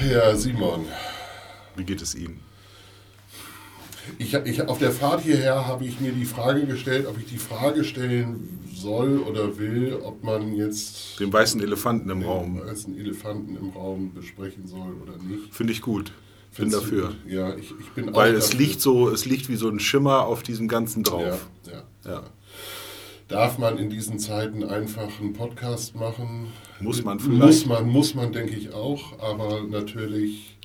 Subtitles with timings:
[0.00, 0.86] Herr Simon.
[1.76, 2.40] Wie geht es Ihnen?
[4.18, 7.38] Ich, ich, auf der Fahrt hierher habe ich mir die Frage gestellt, ob ich die
[7.38, 12.60] Frage stellen soll oder will, ob man jetzt Den weißen Elefanten im den Raum.
[12.60, 15.54] weißen Elefanten im Raum besprechen soll oder nicht.
[15.54, 16.06] Finde ich gut.
[16.06, 16.14] Bin
[16.70, 17.06] Findest du dafür.
[17.08, 17.16] gut?
[17.32, 18.60] Ja, ich, ich bin Weil es dafür.
[18.66, 21.46] liegt so, es liegt wie so ein Schimmer auf diesem Ganzen drauf.
[21.66, 22.10] Ja, ja.
[22.10, 22.22] Ja.
[23.32, 26.48] Darf man in diesen Zeiten einfach einen Podcast machen?
[26.80, 27.66] Muss man Muss vielleicht.
[27.66, 29.18] man, muss man, denke ich auch.
[29.20, 30.56] Aber natürlich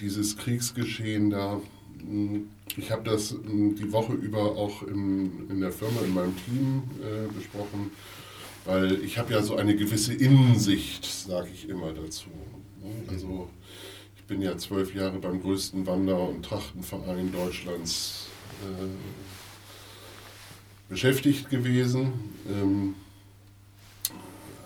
[0.00, 1.60] dieses Kriegsgeschehen da.
[2.02, 2.40] mh,
[2.76, 6.82] Ich habe das mh, die Woche über auch in, in der Firma, in meinem Team
[7.02, 7.90] äh, besprochen,
[8.64, 12.30] weil ich habe ja so eine gewisse Innensicht, sage ich immer dazu.
[12.82, 12.90] ne?
[13.12, 13.48] Also
[14.16, 18.28] ich bin ja zwölf Jahre beim größten Wander- und Trachtenverein Deutschlands
[18.62, 18.84] äh,
[20.98, 22.12] beschäftigt gewesen,
[22.48, 22.94] ähm,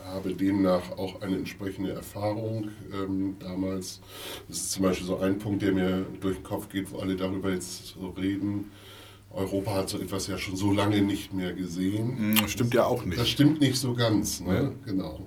[0.04, 4.00] habe demnach auch eine entsprechende Erfahrung ähm, damals.
[4.46, 7.16] Das ist zum Beispiel so ein Punkt, der mir durch den Kopf geht, wo alle
[7.16, 8.70] darüber jetzt so reden.
[9.30, 12.36] Europa hat so etwas ja schon so lange nicht mehr gesehen.
[12.38, 13.28] Hm, Stimmt ja auch Das nicht.
[13.28, 14.72] stimmt nicht so ganz, ne?
[14.84, 15.26] Genau.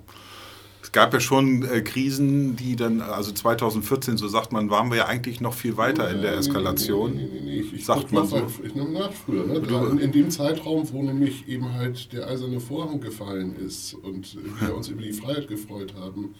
[0.94, 4.98] Es gab ja schon äh, Krisen, die dann, also 2014, so sagt man, waren wir
[4.98, 7.16] ja eigentlich noch viel weiter in der Nee, Eskalation.
[7.16, 7.60] Nee, nee, nee, nee.
[7.60, 8.36] Ich, ich Sagt man so.
[8.36, 9.46] mal- Ich nehme nach früher.
[9.46, 9.62] Ne?
[9.62, 14.36] Da, in, in dem Zeitraum, wo nämlich eben halt der eiserne Vorhang gefallen ist und
[14.60, 16.34] wir uns über die Freiheit gefreut haben,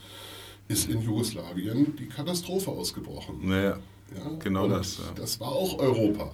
[0.68, 3.36] ist in Jugoslawien die Katastrophe ausgebrochen.
[3.48, 3.78] Naja,
[4.14, 4.32] Ja?
[4.38, 4.98] genau und das.
[4.98, 5.04] Ja.
[5.14, 6.30] Das war auch Europa.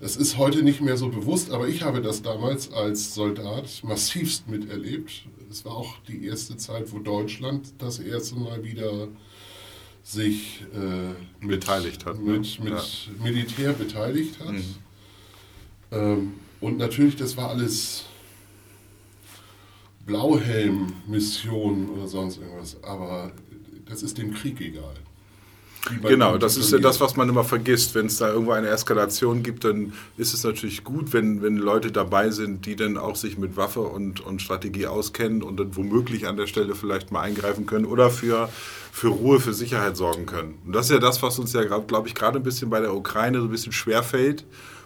[0.00, 4.48] Das ist heute nicht mehr so bewusst, aber ich habe das damals als Soldat massivst
[4.50, 5.24] miterlebt.
[5.52, 9.08] Es war auch die erste Zeit, wo Deutschland das erste Mal wieder
[10.02, 11.10] sich äh,
[11.44, 12.38] mit, Beteiligt hat, ne?
[12.38, 12.82] mit, mit Ja.
[13.22, 14.52] Militär beteiligt hat.
[14.52, 14.74] Mhm.
[15.90, 18.04] Ähm, und natürlich, das war alles
[20.06, 23.32] Blauhelm-Missionen oder sonst irgendwas, aber
[23.84, 24.94] das ist dem Krieg egal.
[26.02, 27.94] Genau, das ist ja das, was man immer vergisst.
[27.94, 31.90] Wenn es da irgendwo eine Eskalation gibt, dann ist es natürlich gut, wenn, wenn Leute
[31.90, 36.28] dabei sind, die dann auch sich mit Waffe und, und Strategie auskennen und dann womöglich
[36.28, 38.48] an der Stelle vielleicht mal eingreifen können oder für,
[38.92, 40.58] für Ruhe, für Sicherheit sorgen können.
[40.64, 42.94] Und das ist ja das, was uns ja, glaube ich, gerade ein bisschen bei der
[42.94, 44.44] Ukraine so ein bisschen schwerfällt,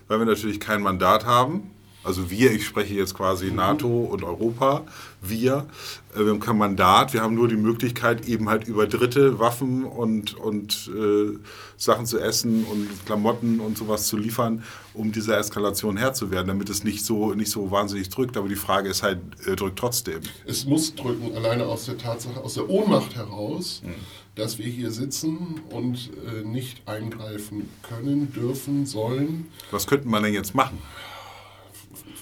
[0.09, 1.71] weil wir natürlich kein Mandat haben.
[2.05, 4.84] Also wir, ich spreche jetzt quasi NATO und Europa,
[5.29, 5.67] wir,
[6.15, 9.85] äh, wir haben kein Mandat, wir haben nur die Möglichkeit, eben halt über Dritte Waffen
[9.85, 11.39] und, und äh,
[11.77, 14.63] Sachen zu essen und Klamotten und sowas zu liefern,
[14.95, 18.37] um dieser Eskalation Herr zu werden, damit es nicht so, nicht so wahnsinnig drückt.
[18.37, 20.21] Aber die Frage ist halt, äh, drückt trotzdem.
[20.47, 23.91] Es muss drücken, alleine aus der Tatsache, aus der Ohnmacht heraus, Mhm.
[24.35, 29.47] dass wir hier sitzen und äh, nicht eingreifen können, dürfen, sollen.
[29.71, 30.79] Was könnte man denn jetzt machen?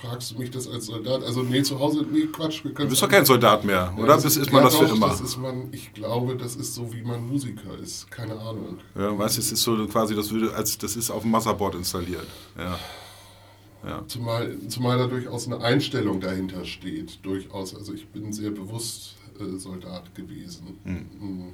[0.04, 1.22] Fragst du mich das als Soldat?
[1.22, 2.64] Also, nee, zu Hause, nee, Quatsch.
[2.64, 4.08] Wir Du bist doch kein Soldat mehr, oder?
[4.08, 5.08] das Bis ist man das für doch, immer.
[5.08, 8.10] Das ist man, ich glaube, das ist so, wie man Musiker ist.
[8.10, 8.78] Keine Ahnung.
[8.94, 11.76] Ja, weißt du, es ist so quasi, das würde, als das ist auf dem Motherboard
[11.76, 12.26] installiert.
[12.58, 12.78] Ja.
[13.86, 14.02] Ja.
[14.06, 17.24] Zumal, zumal da durchaus eine Einstellung dahinter steht.
[17.24, 17.74] Durchaus.
[17.74, 20.78] Also ich bin sehr bewusst äh, Soldat gewesen.
[20.84, 21.52] Mhm.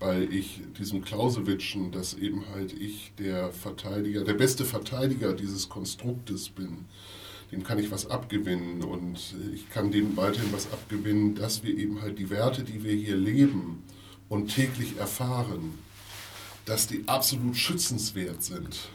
[0.00, 6.48] Weil ich diesem Clausewitschen, dass eben halt ich der Verteidiger, der beste Verteidiger dieses Konstruktes
[6.48, 6.86] bin,
[7.54, 12.02] dem kann ich was abgewinnen und ich kann dem weiterhin was abgewinnen, dass wir eben
[12.02, 13.84] halt die Werte, die wir hier leben
[14.28, 15.78] und täglich erfahren,
[16.64, 18.88] dass die absolut schützenswert sind.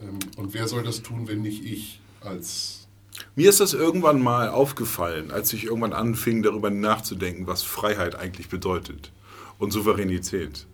[0.00, 2.86] Ähm, Und wer soll das tun, wenn nicht ich als
[3.34, 8.48] Mir ist das irgendwann mal aufgefallen, als ich irgendwann anfing, darüber nachzudenken, was Freiheit eigentlich
[8.48, 9.10] bedeutet
[9.58, 10.66] und Souveränität.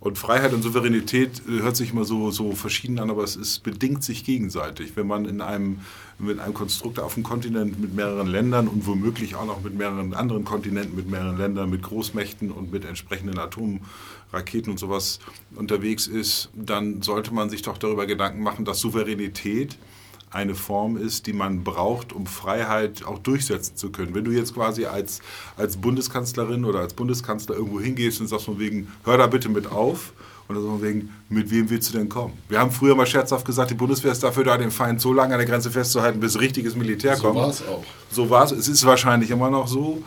[0.00, 3.64] Und Freiheit und Souveränität äh, hört sich immer so, so verschieden an, aber es ist,
[3.64, 4.92] bedingt sich gegenseitig.
[4.94, 5.80] Wenn man in einem,
[6.18, 10.14] mit einem Konstrukt auf dem Kontinent mit mehreren Ländern und womöglich auch noch mit mehreren
[10.14, 15.20] anderen Kontinenten, mit mehreren Ländern, mit Großmächten und mit entsprechenden Atomraketen und sowas
[15.54, 19.78] unterwegs ist, dann sollte man sich doch darüber Gedanken machen, dass Souveränität
[20.30, 24.14] eine Form ist, die man braucht, um Freiheit auch durchsetzen zu können.
[24.14, 25.20] Wenn du jetzt quasi als,
[25.56, 29.70] als Bundeskanzlerin oder als Bundeskanzler irgendwo hingehst und sagst von wegen, hör da bitte mit
[29.70, 30.12] auf,
[30.54, 32.34] dann so wegen, mit wem willst du denn kommen?
[32.48, 35.34] Wir haben früher mal scherzhaft gesagt, die Bundeswehr ist dafür da, den Feind so lange
[35.34, 37.36] an der Grenze festzuhalten, bis richtiges Militär so kommt.
[37.36, 37.84] war es auch.
[38.10, 38.52] So war es.
[38.52, 40.02] Es ist wahrscheinlich immer noch so.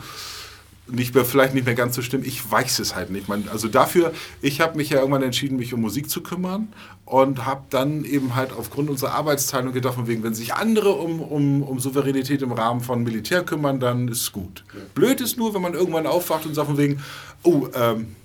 [0.88, 2.26] Nicht mehr, vielleicht nicht mehr ganz so stimmt.
[2.26, 3.28] Ich weiß es halt nicht.
[3.28, 4.12] Man, also dafür,
[4.42, 6.72] ich habe mich ja irgendwann entschieden, mich um Musik zu kümmern
[7.04, 11.20] und habe dann eben halt aufgrund unserer Arbeitsteilung gedacht, von wegen, wenn sich andere um,
[11.20, 14.64] um, um Souveränität im Rahmen von Militär kümmern, dann ist es gut.
[14.94, 17.00] Blöd ist nur, wenn man irgendwann aufwacht und sagt von wegen,
[17.44, 18.16] oh, ähm,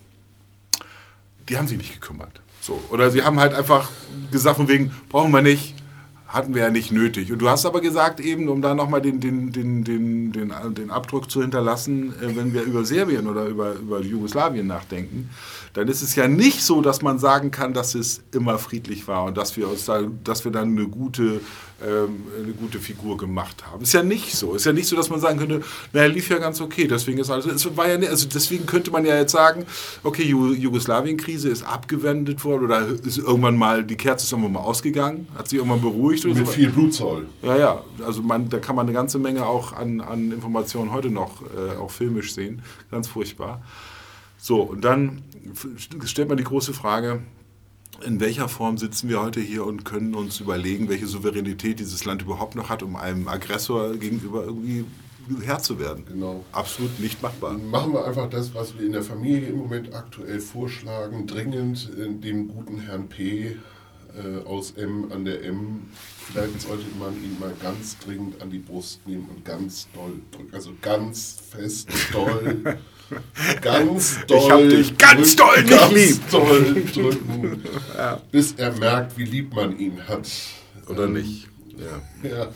[1.50, 2.42] die haben sich nicht gekümmert.
[2.62, 2.82] So.
[2.90, 3.90] Oder sie haben halt einfach
[4.32, 5.76] gesagt, von wegen, brauchen wir nicht,
[6.28, 7.32] hatten wir ja nicht nötig.
[7.32, 10.92] Und du hast aber gesagt, eben, um da nochmal den, den, den, den, den, den
[10.92, 15.30] Abdruck zu hinterlassen, äh, wenn wir über Serbien oder über, über Jugoslawien nachdenken,
[15.74, 19.24] dann ist es ja nicht so, dass man sagen kann, dass es immer friedlich war
[19.24, 21.40] und dass wir, uns da, dass wir dann eine gute,
[21.80, 23.84] eine gute Figur gemacht haben.
[23.84, 24.56] Ist ja nicht so.
[24.56, 25.62] Ist ja nicht so, dass man sagen könnte,
[25.94, 26.88] naja, lief ja ganz okay.
[26.88, 29.66] Deswegen ist alles, es war ja nicht, also deswegen könnte man ja jetzt sagen,
[30.04, 35.28] okay, Jugoslawien-Krise ist abgewendet worden oder ist irgendwann mal, die Kerze ist irgendwann mal ausgegangen,
[35.38, 36.26] hat sich irgendwann beruhigt.
[36.26, 36.52] Oder Mit so.
[36.52, 37.28] viel Blutzoll.
[37.44, 37.84] Ja, ja.
[38.04, 41.78] Also man, da kann man eine ganze Menge auch an, an Informationen heute noch äh,
[41.78, 42.64] auch filmisch sehen.
[42.90, 43.62] Ganz furchtbar.
[44.40, 45.24] So, und dann
[46.06, 47.22] stellt man die große Frage,
[48.06, 52.22] in welcher Form sitzen wir heute hier und können uns überlegen, welche Souveränität dieses Land
[52.22, 54.86] überhaupt noch hat, um einem Aggressor gegenüber irgendwie
[55.44, 56.06] Herr zu werden.
[56.06, 56.46] Genau.
[56.54, 57.58] Absolut nicht machbar.
[57.58, 62.48] Machen wir einfach das, was wir in der Familie im Moment aktuell vorschlagen, dringend dem
[62.48, 63.58] guten Herrn P.
[64.18, 65.82] Äh, aus M an der M.
[66.26, 70.54] Vielleicht sollte man ihn mal ganz dringend an die Brust nehmen und ganz doll drücken.
[70.54, 72.80] Also ganz fest, doll.
[73.62, 74.38] ganz doll.
[74.40, 76.30] Ich hab dich ganz doll nicht ganz lieb.
[76.32, 77.64] doll drücken,
[77.98, 78.22] ja.
[78.32, 80.28] bis er merkt, wie lieb man ihn hat.
[80.88, 81.48] Oder ähm, nicht.
[81.78, 82.30] Ja.
[82.30, 82.52] ja.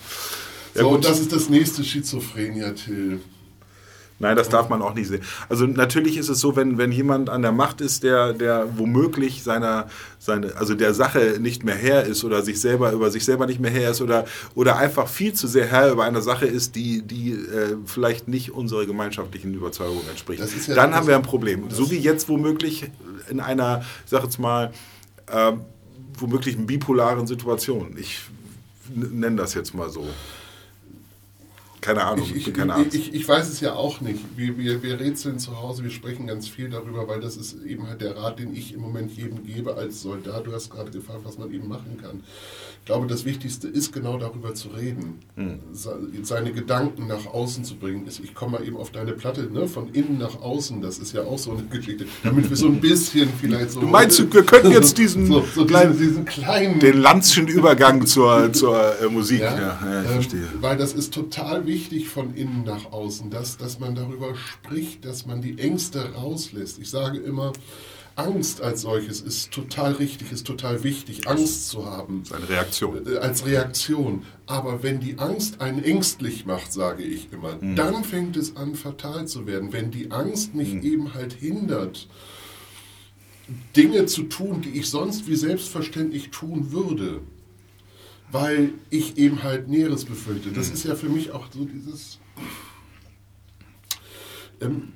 [0.74, 3.20] So, und das ist das nächste Schizophrenia, Till.
[4.22, 5.22] Nein, das darf man auch nicht sehen.
[5.50, 9.44] Also natürlich ist es so, wenn, wenn jemand an der Macht ist, der, der womöglich
[9.44, 9.88] seiner,
[10.20, 13.60] seine, also der Sache nicht mehr Herr ist oder sich selber über sich selber nicht
[13.60, 17.02] mehr Herr ist oder, oder einfach viel zu sehr Herr über eine Sache ist, die,
[17.02, 21.70] die äh, vielleicht nicht unserer gemeinschaftlichen Überzeugung entspricht, ja dann haben wir ein Problem.
[21.70, 22.92] So wie jetzt womöglich
[23.30, 24.72] in einer, ich sage jetzt mal,
[25.28, 25.54] äh,
[26.18, 27.96] womöglich bipolaren Situation.
[27.98, 28.22] Ich
[28.94, 30.08] nenne das jetzt mal so.
[31.82, 32.94] Keine Ahnung, ich, ich, bin kein Arzt.
[32.94, 34.38] Ich, ich, weiß es ja auch nicht.
[34.38, 37.88] Wir, wir, wir rätseln zu Hause, wir sprechen ganz viel darüber, weil das ist eben
[37.88, 40.46] halt der Rat, den ich im Moment jedem gebe als Soldat.
[40.46, 42.24] Du hast gerade gefragt, was man eben machen kann.
[42.82, 45.60] Ich glaube, das Wichtigste ist genau darüber zu reden, hm.
[46.24, 48.08] seine Gedanken nach außen zu bringen.
[48.08, 49.68] Ich komme mal eben auf deine Platte, ne?
[49.68, 52.82] von innen nach außen, das ist ja auch so eine Geschichte, damit wir so ein
[52.82, 53.82] bisschen vielleicht so...
[53.82, 56.80] Du meinst, wir könnten jetzt diesen, so, so kleinen, diesen, kleinen...
[56.80, 60.48] Den Lanzchen Übergang zur, zur äh, Musik, ja, ja, ja ich ähm, verstehe.
[60.60, 65.06] Weil das ist total wichtig wichtig von innen nach außen, dass, dass man darüber spricht,
[65.06, 66.80] dass man die Ängste rauslässt.
[66.80, 67.54] Ich sage immer,
[68.16, 72.24] Angst als solches ist total richtig, ist total wichtig, Angst zu haben.
[72.30, 73.08] Als Reaktion.
[73.08, 74.26] Äh, als Reaktion.
[74.46, 77.76] Aber wenn die Angst einen ängstlich macht, sage ich immer, mhm.
[77.76, 79.72] dann fängt es an, fatal zu werden.
[79.72, 80.84] Wenn die Angst mich mhm.
[80.84, 82.08] eben halt hindert,
[83.76, 87.22] Dinge zu tun, die ich sonst wie selbstverständlich tun würde,
[88.32, 90.52] weil ich eben halt Näheres befürchte.
[90.52, 90.74] Das mhm.
[90.74, 92.20] ist ja für mich auch so dieses.
[94.62, 94.94] Ähm,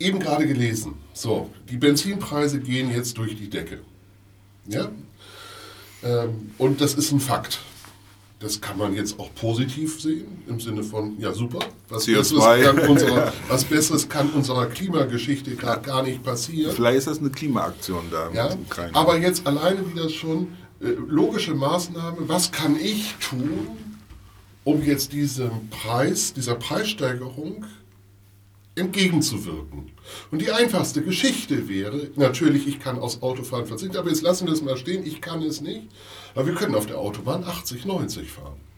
[0.00, 0.94] eben gerade gelesen.
[1.12, 3.80] So, die Benzinpreise gehen jetzt durch die Decke.
[4.66, 4.90] Ja?
[6.02, 7.60] Ähm, und das ist ein Fakt.
[8.40, 11.58] Das kann man jetzt auch positiv sehen, im Sinne von, ja super,
[11.90, 16.74] was, Besseres kann, unserer, was Besseres kann unserer Klimageschichte gerade gar nicht passieren.
[16.74, 18.30] Vielleicht ist das eine Klimaaktion da.
[18.32, 18.56] Ja?
[18.94, 23.68] Aber jetzt alleine wieder schon äh, logische Maßnahme, was kann ich tun,
[24.64, 27.66] um jetzt diesem Preis, dieser Preissteigerung
[28.80, 29.92] entgegenzuwirken.
[30.30, 34.54] Und die einfachste Geschichte wäre, natürlich, ich kann aus Autofahren verzichten, aber jetzt lassen wir
[34.54, 35.88] es mal stehen, ich kann es nicht,
[36.34, 38.69] aber wir können auf der Autobahn 80, 90 fahren.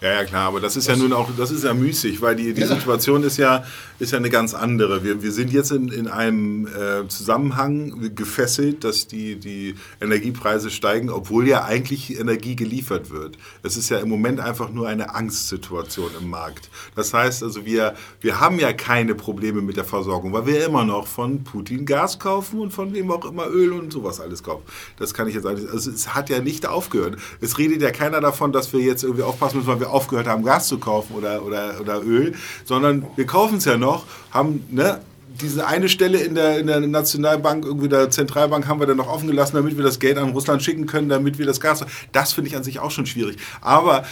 [0.00, 2.36] Ja, ja, klar, aber das ist das ja nun auch, das ist ja müßig, weil
[2.36, 2.68] die, die ja.
[2.68, 3.64] Situation ist ja,
[3.98, 5.02] ist ja eine ganz andere.
[5.02, 11.10] Wir, wir sind jetzt in, in einem äh, Zusammenhang gefesselt, dass die, die Energiepreise steigen,
[11.10, 13.38] obwohl ja eigentlich Energie geliefert wird.
[13.64, 16.70] Es ist ja im Moment einfach nur eine Angstsituation im Markt.
[16.94, 20.84] Das heißt also, wir, wir haben ja keine Probleme mit der Versorgung, weil wir immer
[20.84, 24.62] noch von Putin Gas kaufen und von wem auch immer Öl und sowas alles kaufen.
[24.96, 27.16] Das kann ich jetzt alles, also es hat ja nicht aufgehört.
[27.40, 30.44] Es redet ja keiner davon, dass wir jetzt irgendwie aufpassen müssen, weil wir aufgehört haben,
[30.44, 35.00] Gas zu kaufen oder, oder, oder Öl, sondern wir kaufen es ja noch, haben ne,
[35.40, 39.08] diese eine Stelle in der, in der Nationalbank, irgendwie der Zentralbank haben wir dann noch
[39.08, 41.84] offen gelassen, damit wir das Geld an Russland schicken können, damit wir das Gas.
[42.12, 43.36] Das finde ich an sich auch schon schwierig.
[43.60, 44.04] Aber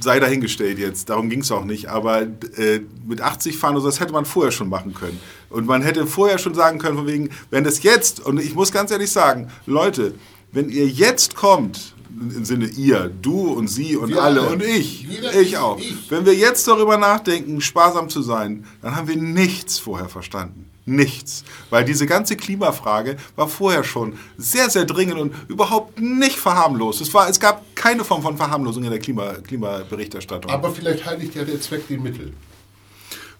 [0.00, 1.88] sei dahingestellt jetzt, darum ging es auch nicht.
[1.88, 5.20] Aber äh, mit 80 fahren, also das hätte man vorher schon machen können.
[5.50, 8.72] Und man hätte vorher schon sagen können, von wegen, wenn das jetzt, und ich muss
[8.72, 10.14] ganz ehrlich sagen, Leute,
[10.52, 11.94] wenn ihr jetzt kommt
[12.34, 15.78] im Sinne ihr, du und sie und wir alle, und ich, Jeder ich auch.
[15.78, 16.10] Ich.
[16.10, 20.66] Wenn wir jetzt darüber nachdenken, sparsam zu sein, dann haben wir nichts vorher verstanden.
[20.84, 21.44] Nichts.
[21.70, 27.00] Weil diese ganze Klimafrage war vorher schon sehr, sehr dringend und überhaupt nicht verharmlost.
[27.00, 30.50] Es, war, es gab keine Form von Verharmlosung in der Klima, Klimaberichterstattung.
[30.50, 32.32] Aber vielleicht heiligt ja der Zweck die Mittel.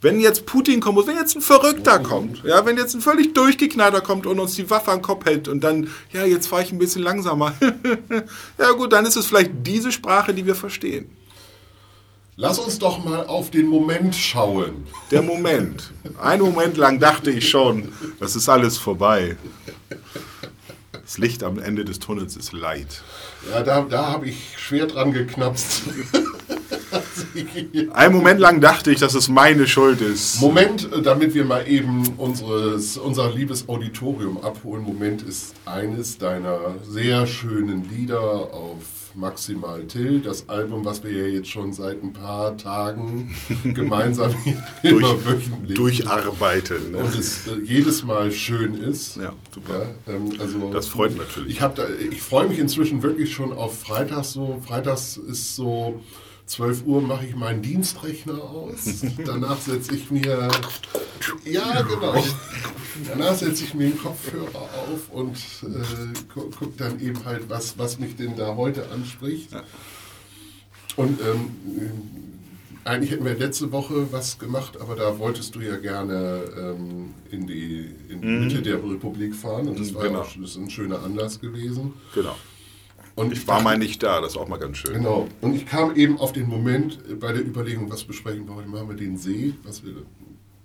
[0.02, 4.00] Wenn jetzt Putin kommt, wenn jetzt ein Verrückter kommt, ja, wenn jetzt ein völlig durchgeknallter
[4.00, 6.78] kommt und uns die Waffe am Kopf hält und dann, ja, jetzt fahre ich ein
[6.78, 7.54] bisschen langsamer.
[8.59, 11.09] ja gut, dann ist es vielleicht diese Sprache, die wir verstehen.
[12.35, 14.88] Lass uns doch mal auf den Moment schauen.
[15.12, 15.92] Der Moment.
[16.21, 19.37] Ein Moment lang dachte ich schon, das ist alles vorbei.
[20.90, 23.02] Das Licht am Ende des Tunnels ist Leid.
[23.52, 25.82] Ja, da, da habe ich schwer dran geknapst.
[27.92, 30.40] Ein Moment lang dachte ich, dass es meine Schuld ist.
[30.40, 34.82] Moment, äh, damit wir mal eben unseres, unser liebes Auditorium abholen.
[34.82, 41.26] Moment ist eines deiner sehr schönen Lieder auf Maximal Till, das Album, was wir ja
[41.26, 43.34] jetzt schon seit ein paar Tagen
[43.64, 44.34] gemeinsam
[44.82, 46.92] Durch, wöchentlich durcharbeiten.
[46.92, 46.98] Ne?
[46.98, 49.16] Und es äh, jedes Mal schön ist.
[49.16, 49.86] Ja, super.
[50.06, 51.54] Ja, ähm, also, das freut natürlich.
[51.54, 54.62] Ich, da, ich freue mich inzwischen wirklich schon auf Freitags so.
[54.66, 56.00] Freitags ist so
[56.52, 59.02] 12 Uhr mache ich meinen Dienstrechner aus.
[59.25, 60.50] Danach setze ich mir.
[61.44, 62.23] Ja, genau.
[63.09, 67.78] Danach setze ich mir den Kopfhörer auf und äh, gucke guck dann eben halt, was,
[67.78, 69.49] was mich denn da heute anspricht.
[70.97, 71.50] Und ähm,
[72.85, 77.47] eigentlich hätten wir letzte Woche was gemacht, aber da wolltest du ja gerne ähm, in
[77.47, 78.40] die, in die mhm.
[78.44, 80.21] Mitte der Republik fahren und das war genau.
[80.21, 81.94] auch, das ist ein schöner Anlass gewesen.
[82.14, 82.37] Genau.
[83.14, 84.95] Und ich war mal nicht da, das ist auch mal ganz schön.
[84.95, 85.28] Genau.
[85.40, 88.69] Und ich kam eben auf den Moment bei der Überlegung, was besprechen wir heute?
[88.69, 89.92] Machen wir den See, was wir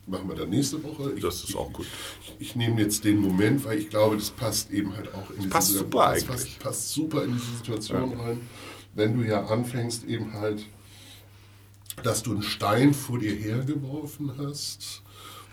[0.07, 1.13] machen wir dann nächste Woche.
[1.15, 1.85] Ich, das ist auch gut.
[2.21, 5.43] Ich, ich, nehme jetzt den Moment, weil ich glaube, das passt eben halt auch in
[5.43, 6.27] das passt diese, super eigentlich.
[6.27, 8.17] Passt, passt, super in diese Situation ja.
[8.17, 8.41] rein,
[8.95, 10.65] wenn du ja anfängst eben halt,
[12.03, 15.01] dass du einen Stein vor dir hergeworfen hast,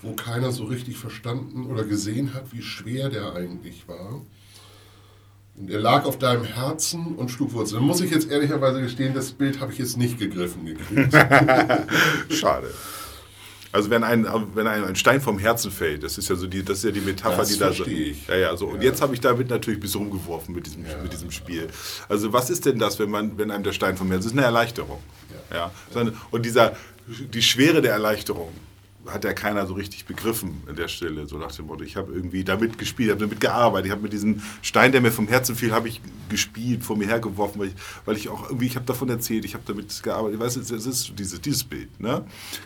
[0.02, 4.22] wo keiner so richtig verstanden oder gesehen hat, wie schwer der eigentlich war.
[5.56, 7.80] Und er lag auf deinem Herzen und schlug Wurzeln.
[7.80, 11.12] Da muss ich jetzt ehrlicherweise gestehen, das Bild habe ich jetzt nicht gegriffen gekriegt.
[12.30, 12.74] Schade.
[13.70, 16.78] Also wenn ein, wenn ein, Stein vom Herzen fällt, das ist ja so die, das
[16.78, 17.84] ist ja die Metapher, das die da so.
[17.84, 18.26] Ich.
[18.28, 18.66] Ja, ja, so.
[18.66, 21.66] Und jetzt habe ich damit natürlich ein bisschen rumgeworfen mit diesem, ja, mit diesem Spiel.
[22.08, 24.22] Also was ist denn das, wenn man, wenn einem der Stein vom Herzen?
[24.22, 25.00] Das ist eine Erleichterung.
[25.50, 25.72] Ja.
[25.94, 26.12] ja.
[26.30, 26.76] Und dieser,
[27.08, 28.52] die Schwere der Erleichterung,
[29.10, 31.26] hat ja keiner so richtig begriffen an der Stelle.
[31.26, 33.86] So nach dem Motto, ich habe irgendwie damit gespielt, habe damit gearbeitet.
[33.86, 37.06] Ich habe mit diesem Stein, der mir vom Herzen fiel, habe ich gespielt, vor mir
[37.06, 40.38] hergeworfen, weil ich, weil ich auch irgendwie, ich habe davon erzählt, ich habe damit gearbeitet.
[40.38, 41.98] Ich weiß, es ist dieses, dieses Bild.
[42.00, 42.24] Ne?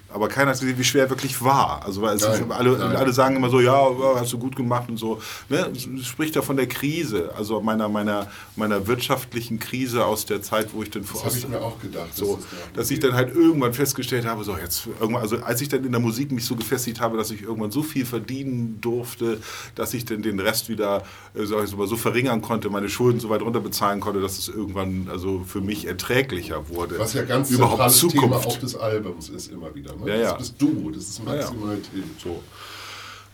[0.08, 1.84] Aber keiner hat gesehen, wie schwer er wirklich war.
[1.84, 4.96] Also weil nein, ist, alle, alle sagen immer so, ja, hast du gut gemacht und
[4.96, 5.20] so.
[5.48, 5.70] Ne?
[5.74, 8.26] Es spricht ja von der Krise, also meiner, meiner,
[8.56, 12.14] meiner wirtschaftlichen Krise aus der Zeit, wo ich dann Das habe ich mir auch gedacht.
[12.14, 12.38] So,
[12.74, 15.84] das dass ich dann halt irgendwann festgestellt habe, so jetzt irgendwann, also als ich dann
[15.84, 19.38] in der Musik Musik mich so gefestigt habe, dass ich irgendwann so viel verdienen durfte,
[19.74, 21.02] dass ich dann den Rest wieder
[21.34, 24.48] äh, sag ich mal, so verringern konnte, meine Schulden so weit runterbezahlen konnte, dass es
[24.48, 26.98] irgendwann also für mich erträglicher wurde.
[26.98, 28.24] Was ja ganz überhaupt Zukunft.
[28.24, 29.94] Thema auch des Albums ist immer wieder.
[29.96, 30.08] Ne?
[30.08, 30.22] Ja, ja.
[30.30, 32.04] Das bist du, das ist maximal ja, ja.
[32.22, 32.42] So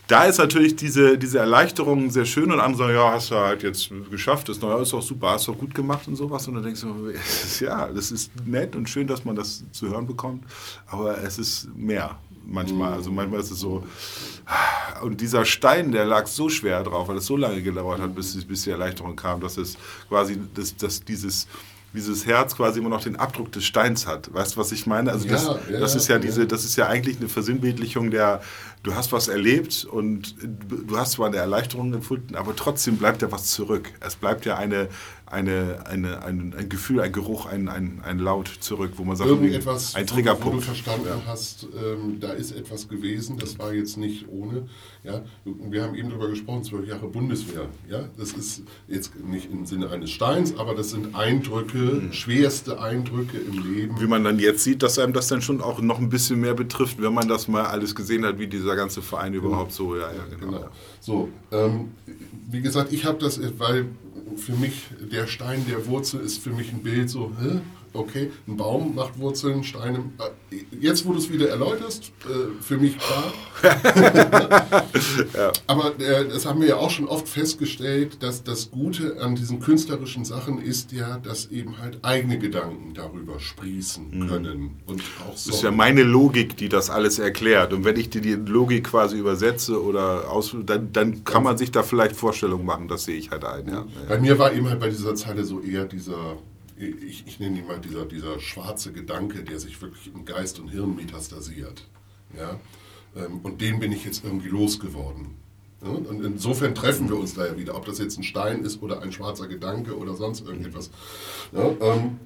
[0.07, 3.63] da ist natürlich diese, diese Erleichterung sehr schön und andere sagen, ja, hast du halt
[3.63, 6.47] jetzt geschafft, das Neue ist auch super, hast du auch gut gemacht und sowas.
[6.47, 7.11] Und dann denkst du,
[7.65, 10.43] ja, das ist nett und schön, dass man das zu hören bekommt,
[10.87, 12.93] aber es ist mehr manchmal.
[12.93, 13.83] Also manchmal ist es so.
[15.01, 18.43] Und dieser Stein, der lag so schwer drauf, weil es so lange gedauert hat, bis,
[18.45, 19.77] bis die Erleichterung kam, dass es
[20.09, 21.47] quasi, dass, dass dieses
[21.95, 24.31] dieses Herz quasi immer noch den Abdruck des Steins hat.
[24.33, 25.11] Weißt du, was ich meine?
[25.11, 28.41] Also das, ja, das ist ja, ja diese, das ist ja eigentlich eine Versinnbildlichung der,
[28.83, 33.31] du hast was erlebt und du hast zwar eine Erleichterung empfunden, aber trotzdem bleibt ja
[33.31, 33.91] was zurück.
[34.01, 34.89] Es bleibt ja eine,
[35.35, 39.29] eine, eine, ein, ein Gefühl, ein Geruch, ein, ein, ein Laut zurück, wo man sagt,
[39.29, 40.55] Irgendetwas, ein Triggerpunkt.
[40.55, 41.21] Wo, du verstanden ja.
[41.27, 44.67] hast, ähm, da ist etwas gewesen, das war jetzt nicht ohne.
[45.03, 45.23] Ja?
[45.43, 47.67] Wir haben eben darüber gesprochen, zwölf Jahre Bundeswehr.
[47.89, 48.07] Ja?
[48.17, 52.13] Das ist jetzt nicht im Sinne eines Steins, aber das sind Eindrücke, mhm.
[52.13, 53.99] schwerste Eindrücke im Leben.
[53.99, 56.53] Wie man dann jetzt sieht, dass einem das dann schon auch noch ein bisschen mehr
[56.53, 59.47] betrifft, wenn man das mal alles gesehen hat, wie dieser ganze Verein genau.
[59.47, 60.51] überhaupt so, ja, ja, genau.
[60.51, 60.69] genau.
[61.01, 61.89] So, ähm,
[62.49, 63.87] wie gesagt, ich habe das, weil
[64.37, 67.59] für mich der Stein der Wurzel ist für mich ein Bild so, hä?
[67.95, 70.11] Okay, ein Baum macht Wurzeln, Steine.
[70.51, 73.33] Äh, jetzt, wo du es wieder erläuterst, äh, für mich klar.
[75.33, 75.51] ja.
[75.67, 79.59] Aber äh, das haben wir ja auch schon oft festgestellt, dass das Gute an diesen
[79.59, 84.27] künstlerischen Sachen ist ja, dass eben halt eigene Gedanken darüber sprießen mhm.
[84.27, 84.81] können.
[84.85, 85.49] Und auch so.
[85.49, 87.73] Das ist ja meine Logik, die das alles erklärt.
[87.73, 91.71] Und wenn ich dir die Logik quasi übersetze oder aus, dann, dann kann man sich
[91.71, 93.67] da vielleicht Vorstellungen machen, das sehe ich halt ein.
[93.67, 93.85] Ja.
[94.07, 96.37] Bei mir war eben halt bei dieser Zeile so eher dieser
[96.77, 100.69] ich, ich nenne ihn mal dieser, dieser schwarze Gedanke, der sich wirklich im Geist und
[100.69, 101.87] Hirn metastasiert.
[102.37, 102.59] Ja?
[103.15, 105.35] Ähm, und den bin ich jetzt irgendwie losgeworden.
[105.81, 109.03] Und insofern treffen wir uns da ja wieder, ob das jetzt ein Stein ist oder
[109.03, 110.89] ein schwarzer Gedanke oder sonst irgendetwas.
[111.51, 111.71] Ja?
[111.79, 112.19] Ähm,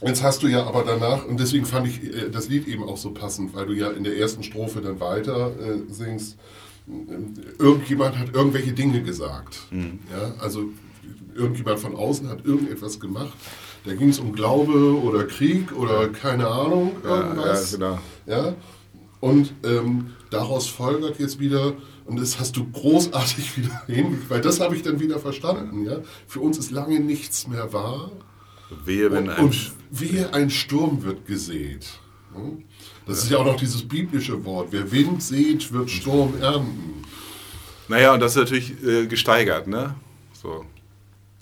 [0.00, 2.96] Jetzt hast du ja aber danach, und deswegen fand ich äh, das Lied eben auch
[2.96, 6.38] so passend, weil du ja in der ersten Strophe dann weiter äh, singst,
[7.58, 9.58] irgendjemand hat irgendwelche Dinge gesagt.
[9.70, 9.98] Mhm.
[10.10, 10.68] Ja, also
[11.34, 13.32] irgendjemand von außen hat irgendetwas gemacht.
[13.84, 17.72] Da ging es um Glaube oder Krieg oder keine Ahnung, irgendwas.
[17.72, 18.44] Ja, ja, genau.
[18.48, 18.54] ja?
[19.20, 21.74] Und ähm, daraus folgert jetzt wieder,
[22.04, 25.84] und das hast du großartig wieder hingekriegt, weil das habe ich dann wieder verstanden.
[25.84, 25.98] Ja?
[26.26, 28.10] Für uns ist lange nichts mehr wahr.
[28.84, 31.86] Wehe, wenn ein, und wehe, ein Sturm wird gesät.
[33.06, 34.68] Das ist ja auch noch dieses biblische Wort.
[34.70, 37.02] Wer Wind sät, wird Sturm ernten.
[37.88, 39.94] Naja, und das ist natürlich äh, gesteigert, ne?
[40.34, 40.66] So.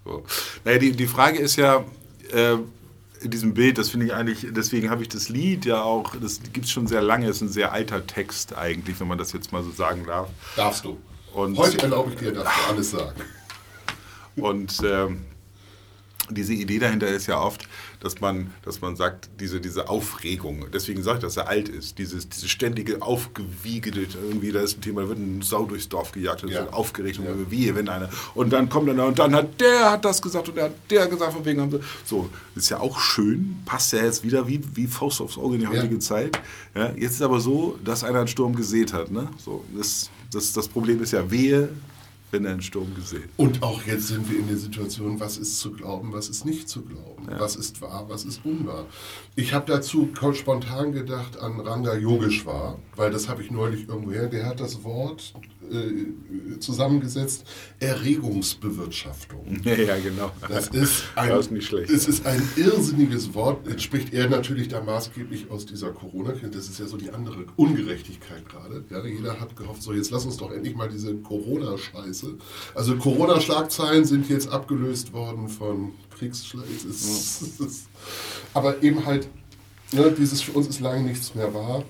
[0.06, 0.24] So.
[0.64, 1.84] Naja, die, die Frage ist ja,
[2.32, 2.56] äh,
[3.20, 6.40] in diesem Bild, das finde ich eigentlich, deswegen habe ich das Lied ja auch, das
[6.52, 9.52] gibt es schon sehr lange, ist ein sehr alter Text eigentlich, wenn man das jetzt
[9.52, 10.28] mal so sagen darf.
[10.54, 10.98] Darfst du.
[11.32, 13.20] Und, Heute erlaube ich dir, dass du alles sagen.
[14.36, 15.24] Und ähm,
[16.30, 17.66] diese Idee dahinter ist ja oft,
[18.00, 21.98] dass man, dass man sagt, diese, diese Aufregung, deswegen sage ich, dass er alt ist,
[21.98, 26.12] dieses, diese ständige aufgewiegte, irgendwie, da ist ein Thema, da wird ein Sau durchs Dorf
[26.12, 26.60] gejagt, das ja.
[26.60, 27.24] wird aufgeregt, ja.
[27.50, 30.56] wie, wenn einer, und dann kommt er und dann hat der hat das gesagt und
[30.56, 34.04] der hat der gesagt, von wegen haben sie, so, ist ja auch schön, passt ja
[34.04, 36.00] jetzt wieder wie, wie Faust aufs Auge in die heutige ja.
[36.00, 36.38] Zeit.
[36.74, 39.28] Ja, jetzt ist aber so, dass einer einen Sturm gesät hat, ne?
[39.38, 41.68] So, das, das, das Problem ist ja, wehe,
[42.36, 43.24] wenn er einen Sturm gesehen.
[43.38, 46.68] Und auch jetzt sind wir in der Situation, was ist zu glauben, was ist nicht
[46.68, 47.40] zu glauben, ja.
[47.40, 48.84] was ist wahr, was ist unwahr.
[49.36, 54.26] Ich habe dazu spontan gedacht an Ranga Yogeshwar, weil das habe ich neulich irgendwo her,
[54.26, 55.32] der hat das Wort
[55.70, 57.44] äh, zusammengesetzt,
[57.80, 59.60] Erregungsbewirtschaftung.
[59.62, 60.30] Ja, ja, genau.
[60.48, 61.90] Das ist ein, das ist nicht schlecht.
[61.90, 63.66] Es ist ein irrsinniges Wort.
[63.68, 66.50] Jetzt spricht er natürlich da maßgeblich aus dieser Corona-Krise.
[66.50, 68.84] Das ist ja so die andere Ungerechtigkeit gerade.
[68.90, 72.25] Ja, jeder hat gehofft, so jetzt lass uns doch endlich mal diese Corona-Scheiße.
[72.74, 76.94] Also Corona-Schlagzeilen sind jetzt abgelöst worden von Kriegsschlägen.
[78.54, 79.28] Aber eben halt,
[79.92, 81.84] ne, dieses für uns ist lange nichts mehr wahr,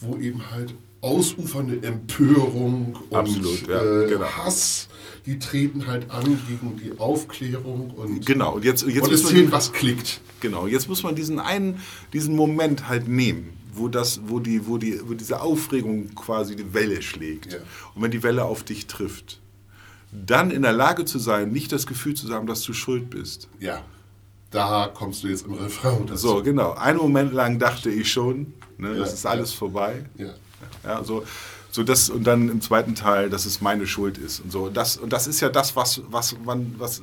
[0.00, 4.26] wo eben halt ausufernde Empörung und Absolut, ja, äh, genau.
[4.26, 4.88] Hass,
[5.26, 9.50] die treten halt an gegen die Aufklärung und, genau, und, jetzt, jetzt und es zählt,
[9.50, 10.20] was klickt.
[10.40, 11.80] Genau, jetzt muss man diesen einen,
[12.12, 16.74] diesen Moment halt nehmen, wo, das, wo, die, wo, die, wo diese Aufregung quasi die
[16.74, 17.52] Welle schlägt.
[17.52, 17.58] Ja.
[17.94, 19.39] Und wenn die Welle auf dich trifft,
[20.12, 23.48] dann in der Lage zu sein, nicht das Gefühl zu haben, dass du schuld bist.
[23.58, 23.82] Ja,
[24.50, 26.28] da kommst du jetzt im Refrain dazu.
[26.28, 26.72] So, genau.
[26.72, 29.58] Einen Moment lang dachte ich schon, ne, ja, das ist alles ja.
[29.58, 30.04] vorbei.
[30.16, 30.34] Ja.
[30.84, 31.24] Ja, so,
[31.70, 34.68] so das, und dann im zweiten Teil, dass es meine Schuld ist und so.
[34.68, 37.02] Das, und das ist ja das, was, was, man, was,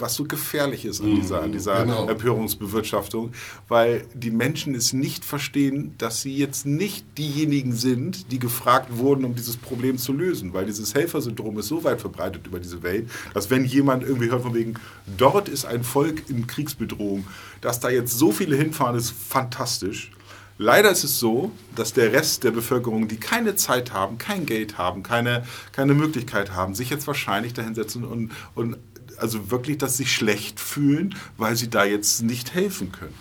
[0.00, 2.08] was so gefährlich ist an dieser, an dieser genau.
[2.08, 3.32] Empörungsbewirtschaftung,
[3.68, 9.24] weil die Menschen es nicht verstehen, dass sie jetzt nicht diejenigen sind, die gefragt wurden,
[9.24, 13.08] um dieses Problem zu lösen, weil dieses Helfersyndrom ist so weit verbreitet über diese Welt,
[13.34, 14.74] dass wenn jemand irgendwie hört von wegen,
[15.16, 17.26] dort ist ein Volk in Kriegsbedrohung,
[17.60, 20.12] dass da jetzt so viele hinfahren, ist fantastisch.
[20.62, 24.76] Leider ist es so, dass der Rest der Bevölkerung, die keine Zeit haben, kein Geld
[24.76, 28.76] haben, keine, keine Möglichkeit haben, sich jetzt wahrscheinlich dahinsetzen und, und
[29.20, 33.14] also wirklich, dass sie sich schlecht fühlen, weil sie da jetzt nicht helfen können.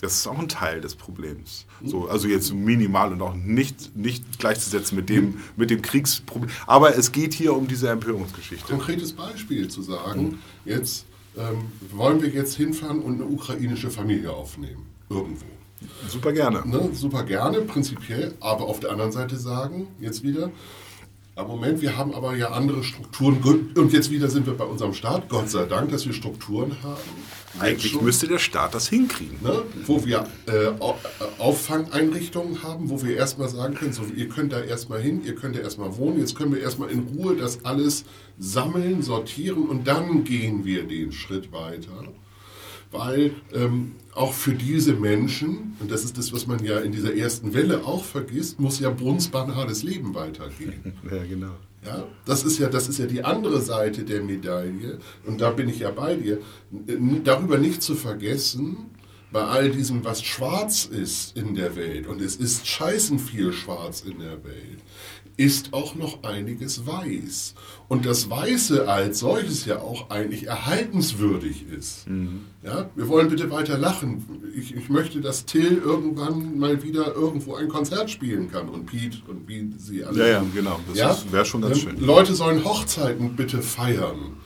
[0.00, 1.64] Das ist auch ein Teil des Problems.
[1.84, 6.50] So, also jetzt minimal und auch nicht, nicht gleichzusetzen mit dem, mit dem Kriegsproblem.
[6.66, 8.66] Aber es geht hier um diese Empörungsgeschichte.
[8.66, 14.86] Konkretes Beispiel zu sagen, jetzt ähm, wollen wir jetzt hinfahren und eine ukrainische Familie aufnehmen.
[15.08, 15.46] Irgendwo.
[16.08, 16.66] Super gerne.
[16.66, 18.34] Ne, super gerne, prinzipiell.
[18.40, 20.50] Aber auf der anderen Seite sagen, jetzt wieder,
[21.46, 23.70] Moment, wir haben aber ja andere Strukturen.
[23.76, 25.28] Und jetzt wieder sind wir bei unserem Staat.
[25.28, 27.00] Gott sei Dank, dass wir Strukturen haben.
[27.58, 29.36] Eigentlich schon, müsste der Staat das hinkriegen.
[29.42, 30.72] Ne, wo wir äh,
[31.38, 35.56] Auffangeinrichtungen haben, wo wir erstmal sagen können, so, ihr könnt da erstmal hin, ihr könnt
[35.56, 38.04] da erstmal wohnen, jetzt können wir erstmal in Ruhe das alles
[38.38, 42.04] sammeln, sortieren und dann gehen wir den Schritt weiter
[42.92, 47.16] weil ähm, auch für diese Menschen, und das ist das, was man ja in dieser
[47.16, 50.92] ersten Welle auch vergisst, muss ja brunstbanales Leben weitergehen.
[51.10, 51.56] Ja, genau.
[51.84, 55.68] Ja, das ist ja, das ist ja die andere Seite der Medaille, und da bin
[55.68, 56.38] ich ja bei dir,
[57.24, 58.76] darüber nicht zu vergessen,
[59.32, 64.02] bei all diesem, was schwarz ist in der Welt, und es ist scheißen viel schwarz
[64.02, 64.78] in der Welt,
[65.42, 67.54] ist auch noch einiges weiß.
[67.88, 72.08] Und das Weiße als solches ja auch eigentlich erhaltenswürdig ist.
[72.08, 72.42] Mhm.
[72.62, 74.24] Ja, wir wollen bitte weiter lachen.
[74.56, 79.18] Ich, ich, möchte, dass Till irgendwann mal wieder irgendwo ein Konzert spielen kann und Pete
[79.26, 80.16] und wie sie alle.
[80.20, 80.78] Ja, ja, genau.
[80.86, 81.16] Das ja?
[81.32, 81.98] wäre schon ganz schön.
[81.98, 84.36] Leute sollen Hochzeiten bitte feiern.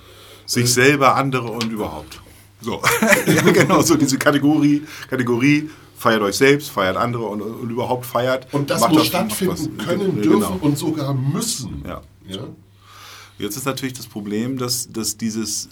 [0.47, 2.23] Sich äh, selber, andere und überhaupt.
[2.63, 2.81] So,
[3.27, 8.53] ja, genau, so diese Kategorie, Kategorie feiert euch selbst, feiert andere und, und überhaupt feiert.
[8.53, 10.59] Und das muss das, stattfinden können, dürfen genau.
[10.61, 11.83] und sogar müssen.
[11.87, 12.03] Ja.
[12.29, 12.43] ja.
[13.39, 15.69] Jetzt ist natürlich das Problem, dass, dass dieses,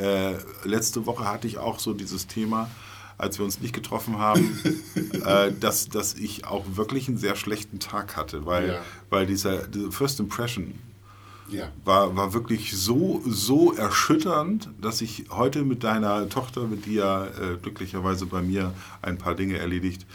[0.00, 2.70] äh, letzte Woche hatte ich auch so dieses Thema,
[3.18, 4.58] als wir uns nicht getroffen haben,
[5.24, 8.80] äh, dass, dass ich auch wirklich einen sehr schlechten Tag hatte, weil, Ja.
[9.10, 10.74] weil dieser, diese First Impression
[11.50, 11.68] Ja.
[11.84, 17.26] war, war wirklich so, so erschütternd, dass ich heute mit deiner Tochter, mit die ja
[17.26, 20.06] äh, glücklicherweise bei mir ein paar Dinge erledigt,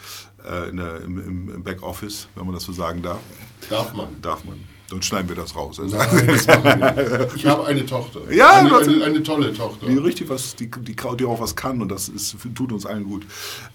[0.48, 3.20] äh, in der, im, im, Backoffice, wenn man das so sagen darf,
[3.68, 4.08] Darf man.
[4.22, 4.58] darf man.
[4.88, 5.80] Sonst schneiden wir das raus.
[5.80, 7.36] Also, Nein, das wir nicht.
[7.36, 8.20] Ich habe eine Tochter.
[8.30, 9.86] Ja, eine, eine, eine tolle Tochter.
[9.86, 13.04] Die richtig was, die, die, die auch was kann und das ist, tut uns allen
[13.04, 13.26] gut.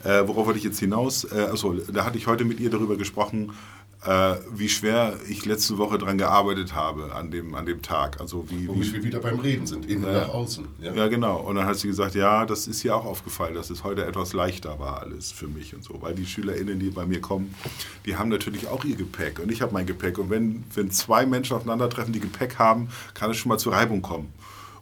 [0.03, 1.25] Äh, worauf wollte ich jetzt hinaus?
[1.25, 3.51] Äh, also, da hatte ich heute mit ihr darüber gesprochen,
[4.03, 8.19] äh, wie schwer ich letzte Woche dran gearbeitet habe an dem, an dem Tag.
[8.19, 10.21] Also wie, Womit wie, wir wieder beim Reden sind, innen Ja.
[10.21, 10.65] nach außen.
[10.81, 10.93] Ja.
[10.93, 11.37] ja, genau.
[11.37, 14.33] Und dann hat sie gesagt, ja, das ist ihr auch aufgefallen, dass es heute etwas
[14.33, 16.01] leichter war alles für mich und so.
[16.01, 17.53] Weil die SchülerInnen, die bei mir kommen,
[18.07, 20.17] die haben natürlich auch ihr Gepäck und ich habe mein Gepäck.
[20.17, 24.01] Und wenn, wenn zwei Menschen aufeinandertreffen, die Gepäck haben, kann es schon mal zur Reibung
[24.01, 24.33] kommen.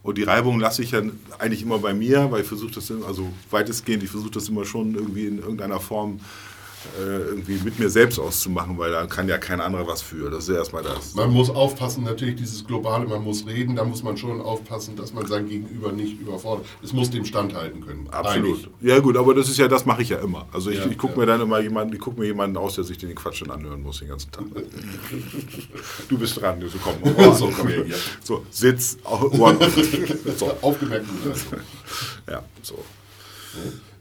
[0.02, 1.02] Und die Reibung lasse ich ja
[1.40, 4.64] eigentlich immer bei mir, weil ich versuche das, immer- also weitestgehend, ich versuche das immer
[4.64, 6.20] schon irgendwie in irgendeiner Form äh,
[6.98, 10.30] irgendwie mit mir selbst auszumachen, weil da kann ja kein anderer was für.
[10.30, 11.14] Das ist erstmal das.
[11.16, 15.14] Man muss aufpassen, natürlich dieses Globale, man muss reden, da muss man schon aufpassen, dass
[15.14, 16.66] man sein Gegenüber nicht überfordert.
[16.84, 18.08] Es muss dem standhalten können.
[18.12, 18.58] Absolut.
[18.58, 18.70] Einig.
[18.82, 20.48] Ja gut, aber das ist ja, das mache ich ja immer.
[20.52, 21.20] Also ich, Ja, ich gucke ja.
[21.20, 23.82] mir dann immer jemanden, ich gucke mir jemanden aus, der sich den Quatsch dann anhören
[23.82, 24.46] muss den ganzen Tag.
[26.08, 26.96] Du bist dran, so komm.
[27.36, 27.96] So, komm her, ja.
[28.24, 29.58] So, Sitz, Ohren.
[30.38, 31.06] So, Aufgemerkt.
[32.28, 32.84] Ja, so.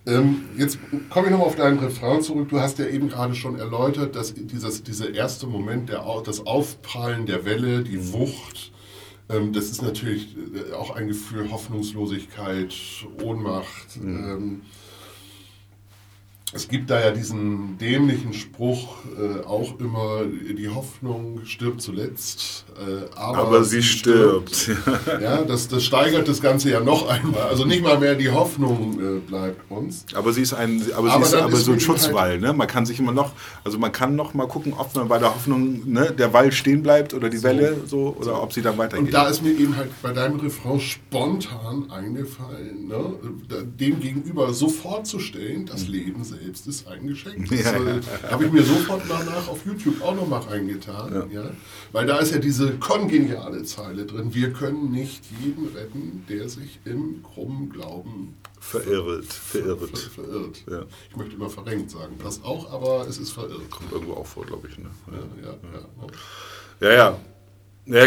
[0.08, 0.78] Ähm, jetzt
[1.10, 2.48] komme ich nochmal auf deinen Refrain zurück.
[2.48, 7.26] Du hast ja eben gerade schon erläutert, dass dieses, dieser erste Moment, der, das Aufprallen
[7.26, 8.72] der Welle, die Wucht,
[9.28, 12.74] ähm, das ist natürlich äh, auch ein Gefühl Hoffnungslosigkeit,
[13.22, 13.96] Ohnmacht.
[13.96, 14.62] Ähm,
[16.54, 23.04] es gibt da ja diesen dämlichen Spruch, äh, auch immer, die Hoffnung stirbt zuletzt, äh,
[23.16, 24.70] aber, Aber sie stirbt.
[25.20, 27.42] Ja, das, das steigert das Ganze ja noch einmal.
[27.42, 30.06] Also nicht mal mehr die Hoffnung äh, bleibt uns.
[30.14, 32.38] Aber sie ist ein, aber Aber sie ist aber ist so ein ihm Schutzwall.
[32.38, 32.52] Ne?
[32.52, 33.32] Man kann sich immer noch,
[33.64, 36.82] also man kann noch mal gucken, ob man bei der Hoffnung ne, der Wall stehen
[36.82, 39.06] bleibt oder die Welle so oder ob sie dann weitergeht.
[39.06, 43.14] Und da ist mir eben halt bei deinem Refrain spontan eingefallen, ne,
[43.78, 47.48] dem gegenüber so vorzustellen, das Leben selbst ist ein Geschenk.
[47.48, 51.30] Das äh, habe ich mir sofort danach auf YouTube auch nochmal reingetan.
[51.30, 51.50] Ja.
[51.92, 56.80] Weil da ist ja diese kongeniale Zeile drin, wir können nicht jeden retten, der sich
[56.84, 59.98] im krummen Glauben verirrt, ver verirrt.
[59.98, 60.64] ver verirrt.
[60.70, 60.84] Ja.
[61.10, 63.70] Ich möchte immer verrenkt sagen, das auch, aber es ist verirrt.
[63.70, 64.78] Kommt irgendwo auch vor, glaube ich.
[64.78, 64.90] Ne?
[65.06, 66.88] Ja, ja, ja.
[66.88, 66.96] Ja, ja.
[66.96, 67.18] Ja,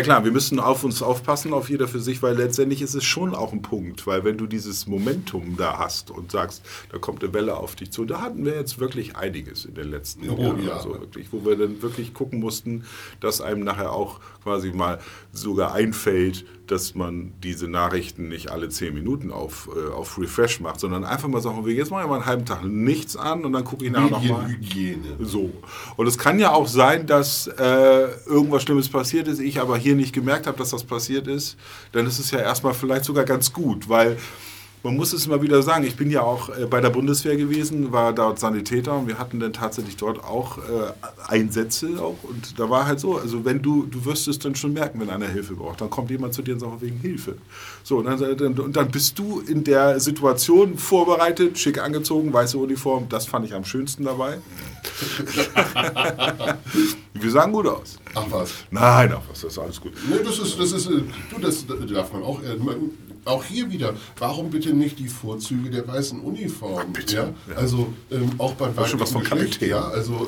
[0.01, 3.33] klar, wir müssen auf uns aufpassen, auf jeder für sich, weil letztendlich ist es schon
[3.33, 7.33] auch ein Punkt, weil wenn du dieses Momentum da hast und sagst, da kommt eine
[7.33, 10.63] Welle auf dich zu, da hatten wir jetzt wirklich einiges in den letzten Oh, Jahren,
[10.65, 10.73] ja.
[10.73, 12.83] also wirklich, wo wir dann wirklich gucken mussten,
[13.19, 14.99] dass einem nachher auch quasi mal
[15.31, 20.79] sogar einfällt, dass man diese Nachrichten nicht alle zehn Minuten auf, äh, auf Refresh macht,
[20.79, 23.51] sondern einfach mal sagen, wir jetzt machen wir mal einen halben Tag nichts an und
[23.51, 24.47] dann gucke ich nachher nochmal.
[24.47, 25.17] Medienhygiene.
[25.19, 25.51] So.
[25.97, 29.95] Und es kann ja auch sein, dass äh, irgendwas Schlimmes passiert ist, ich aber hier
[29.95, 31.57] nicht gemerkt habe, dass das passiert ist.
[31.91, 34.17] Dann ist es ja erstmal vielleicht sogar ganz gut, weil
[34.83, 37.91] man muss es immer wieder sagen, ich bin ja auch äh, bei der Bundeswehr gewesen,
[37.91, 40.61] war dort Sanitäter und wir hatten dann tatsächlich dort auch äh,
[41.27, 44.73] Einsätze auch und da war halt so, also wenn du, du wirst es dann schon
[44.73, 47.35] merken, wenn einer Hilfe braucht, dann kommt jemand zu dir und sagt wegen Hilfe.
[47.83, 53.07] So, und dann, und dann bist du in der Situation vorbereitet, schick angezogen, weiße Uniform,
[53.09, 54.39] das fand ich am schönsten dabei.
[57.13, 57.99] Wir sahen gut aus.
[58.15, 58.51] Ach was.
[58.71, 59.93] Nein, ach was, das ist alles gut.
[60.09, 62.57] Nee, das ist, das ist, äh, du, das darf man auch, äh,
[63.25, 66.91] auch hier wieder, warum bitte nicht die Vorzüge der weißen Uniform?
[66.93, 67.33] bitte, Ja?
[67.49, 67.55] ja.
[67.55, 69.69] Also ähm, auch beim schon was von Geschlecht, Kapitän.
[69.69, 70.27] ja, also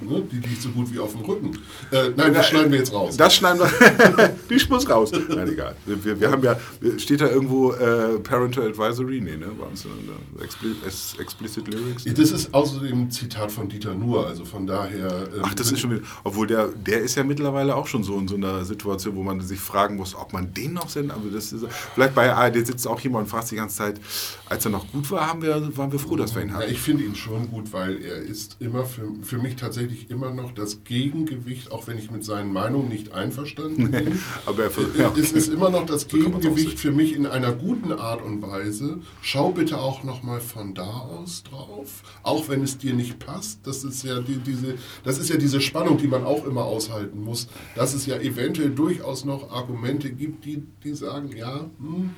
[0.00, 1.58] ähm, ne, die liegt so gut wie auf dem Rücken.
[1.90, 3.16] Äh, nein, das schneiden wir jetzt raus.
[3.16, 4.28] Das schneiden wir.
[4.50, 5.10] die muss raus.
[5.28, 5.76] Nein, egal.
[5.86, 6.56] Wir, wir haben ja,
[6.98, 9.20] steht da irgendwo äh, Parental Advisory?
[9.20, 9.46] Nee, ne?
[9.58, 9.90] Bei uns in
[10.36, 12.04] der Expli es- Explicit Lyrics?
[12.04, 15.28] das ist außerdem ein Zitat von Dieter Nuhr, also von daher.
[15.34, 16.02] ähm, Ach, das ist schon wieder.
[16.24, 19.40] Obwohl der, der ist ja mittlerweile auch schon so in so einer Situation, wo man
[19.40, 21.16] sich fragen muss, ob man den noch sendet.
[21.16, 24.00] Aber das ist, vielleicht bei ARD sitzt auch jemand und fragt die ganze Zeit,
[24.48, 26.70] als er noch gut war, haben wir, waren wir froh, dass wir ihn Ja, hatten.
[26.72, 30.52] ich finde ihn schon gut, weil er ist immer für, für mich tatsächlich immer noch
[30.52, 34.18] das Gegengewicht, auch wenn ich mit seinen Meinungen nicht einverstanden bin.
[34.46, 37.92] Aber er Äh, ja, Es ist immer noch das Gegengewicht für mich in einer guten
[37.92, 38.98] Art und Weise.
[39.20, 43.60] Schau bitte auch nochmal von da aus drauf, auch wenn es dir nicht passt.
[43.64, 47.22] Das ist ja die, diese, das ist ja diese Spannung, die man auch immer aushalten
[47.22, 52.10] muss, dass es ja eventuell durchaus noch Argumente gibt, die, die sagen, ja, hm,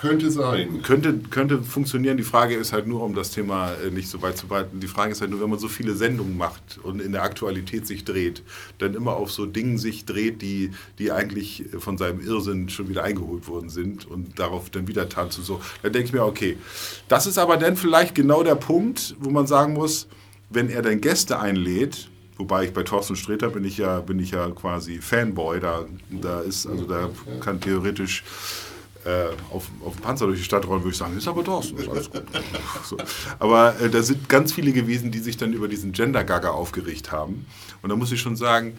[0.00, 0.80] Könnte sein.
[0.82, 2.16] Könnte, könnte funktionieren.
[2.16, 4.88] Die Frage ist halt nur, um das Thema äh, nicht so weit zu breiten, die
[4.88, 8.06] Frage ist halt nur, wenn man so viele Sendungen macht und in der Aktualität sich
[8.06, 8.42] dreht,
[8.78, 13.04] dann immer auf so Dingen sich dreht, die, die eigentlich von seinem Irrsinn schon wieder
[13.04, 15.44] eingeholt worden sind und darauf dann wieder tanzen.
[15.44, 16.56] So, dann denke ich mir, okay,
[17.08, 20.08] das ist aber dann vielleicht genau der Punkt, wo man sagen muss,
[20.48, 22.08] wenn er dann Gäste einlädt,
[22.38, 25.60] Wobei ich bei Thorsten Sträter bin ich ja, bin ich ja quasi Fanboy.
[25.60, 27.10] Da, da ist, also da
[27.40, 28.24] kann theoretisch
[29.04, 31.78] äh, auf, auf dem Panzer durch die Stadt rollen, würde ich sagen, ist aber Thorsten,
[31.78, 32.22] ist alles gut.
[32.84, 32.96] so.
[33.38, 37.46] Aber äh, da sind ganz viele gewesen, die sich dann über diesen Gender-Gagger aufgeregt haben.
[37.82, 38.78] Und da muss ich schon sagen,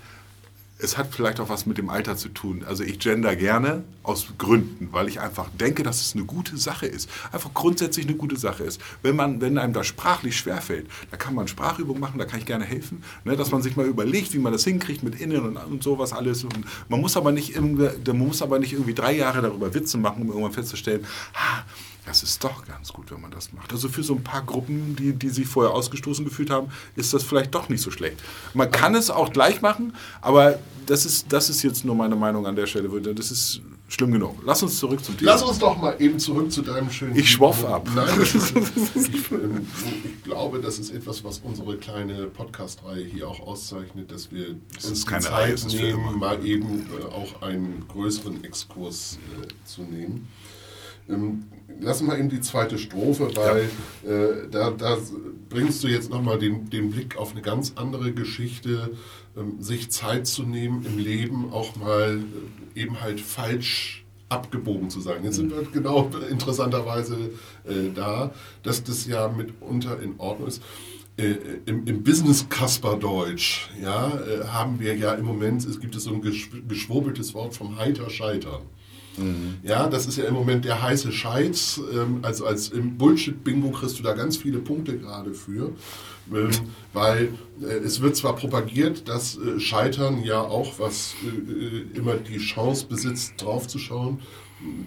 [0.81, 2.63] es hat vielleicht auch was mit dem Alter zu tun.
[2.67, 6.87] Also ich gender gerne aus Gründen, weil ich einfach denke, dass es eine gute Sache
[6.87, 7.09] ist.
[7.31, 8.81] Einfach grundsätzlich eine gute Sache ist.
[9.03, 12.45] Wenn, man, wenn einem das sprachlich schwerfällt, da kann man Sprachübungen machen, da kann ich
[12.45, 13.03] gerne helfen.
[13.23, 16.13] Ne, dass man sich mal überlegt, wie man das hinkriegt mit Innen und, und sowas
[16.13, 16.43] alles.
[16.43, 20.23] Und man, muss aber nicht man muss aber nicht irgendwie drei Jahre darüber Witze machen,
[20.23, 21.63] um irgendwann festzustellen, ha,
[22.05, 23.71] das ist doch ganz gut, wenn man das macht.
[23.71, 27.23] Also für so ein paar Gruppen, die, die sich vorher ausgestoßen gefühlt haben, ist das
[27.23, 28.17] vielleicht doch nicht so schlecht.
[28.53, 32.47] Man kann es auch gleich machen, aber das ist, das ist jetzt nur meine Meinung
[32.47, 32.89] an der Stelle.
[33.13, 34.41] Das ist schlimm genug.
[34.45, 35.31] Lass uns zurück zum Thema.
[35.31, 37.15] Lass uns doch mal eben zurück zu deinem schönen...
[37.15, 37.87] Ich schwoff ab.
[37.93, 44.31] Nein, ich, ich, glaube, das ist etwas, was unsere kleine Podcast-Reihe hier auch auszeichnet, dass
[44.31, 49.47] wir das uns keine Zeit Reihe, nehmen, mal eben äh, auch einen größeren Exkurs äh,
[49.65, 50.27] zu nehmen.
[51.09, 51.43] Ähm,
[51.79, 53.69] lassen wir eben die zweite Strophe, weil
[54.05, 54.11] ja.
[54.11, 54.97] äh, da, da,
[55.49, 58.91] bringst du jetzt nochmal den, den Blick auf eine ganz andere Geschichte,
[59.35, 62.19] ähm, sich Zeit zu nehmen im Leben, auch mal
[62.75, 65.23] äh, eben halt falsch abgebogen zu sein.
[65.23, 67.15] Jetzt sind wir genau interessanterweise
[67.65, 68.31] äh, da,
[68.63, 70.63] dass das ja mitunter in Ordnung ist.
[71.17, 71.35] Äh,
[71.65, 76.05] im, im Business Kasper Deutsch ja, äh, haben wir ja im Moment, es gibt es
[76.05, 78.61] so ein geschwurbeltes Wort vom heiter Scheitern.
[79.17, 79.57] Mhm.
[79.63, 81.81] Ja, das ist ja im Moment der heiße Scheiß.
[81.93, 85.71] Ähm, also als Bullshit-Bingo kriegst du da ganz viele Punkte gerade für.
[86.33, 86.49] Ähm,
[86.93, 92.37] weil äh, es wird zwar propagiert, dass äh, Scheitern ja auch was äh, immer die
[92.37, 94.19] Chance besitzt, draufzuschauen.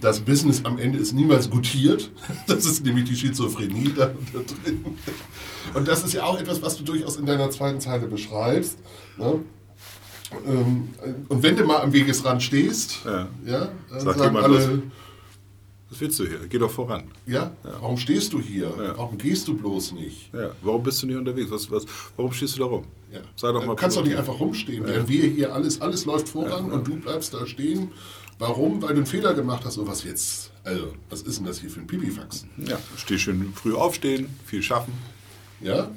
[0.01, 2.11] Das Business am Ende ist niemals gutiert.
[2.47, 4.85] Das ist nämlich die Schizophrenie da, da drin.
[5.75, 8.79] Und das ist ja auch etwas, was du durchaus in deiner zweiten Zeile beschreibst.
[9.19, 9.41] Ne?
[10.47, 10.89] Ähm,
[11.29, 14.83] und wenn du mal am Wegesrand stehst, ja, ja dann Sag sagen alle, los.
[15.91, 16.41] was willst du hier?
[16.49, 17.05] Geh doch voran.
[17.27, 17.73] Ja, ja.
[17.81, 18.73] warum stehst du hier?
[18.79, 18.97] Ja.
[18.97, 20.33] Warum gehst du bloß nicht?
[20.33, 20.51] Ja.
[20.63, 21.51] Warum bist du nicht unterwegs?
[21.51, 21.85] Was, was,
[22.17, 22.85] warum stehst du da rum?
[23.13, 23.21] Ja.
[23.37, 26.29] Sei doch mal du kannst doch nicht einfach rumstehen, während wir hier alles, alles läuft
[26.29, 27.91] voran und du bleibst da stehen.
[28.39, 28.83] Warum?
[28.83, 29.79] Weil du einen Fehler gemacht hast.
[29.79, 30.51] Und was jetzt?
[30.65, 32.47] Also, was ist denn das hier für ein Pipifax?
[32.57, 34.93] Ja, steh schön früh aufstehen, viel schaffen.
[35.61, 35.91] Ja?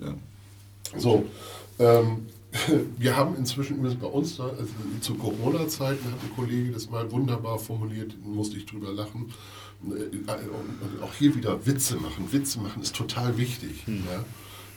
[0.00, 0.14] Ja.
[0.96, 1.26] So,
[1.78, 2.26] ähm,
[2.98, 4.66] wir haben inzwischen bei uns, also
[5.00, 9.32] zu Corona-Zeiten hat ein Kollege das mal wunderbar formuliert, musste ich drüber lachen.
[9.84, 12.32] Äh, auch hier wieder Witze machen.
[12.32, 13.86] Witze machen ist total wichtig.
[13.86, 14.04] Hm.
[14.10, 14.24] Ja?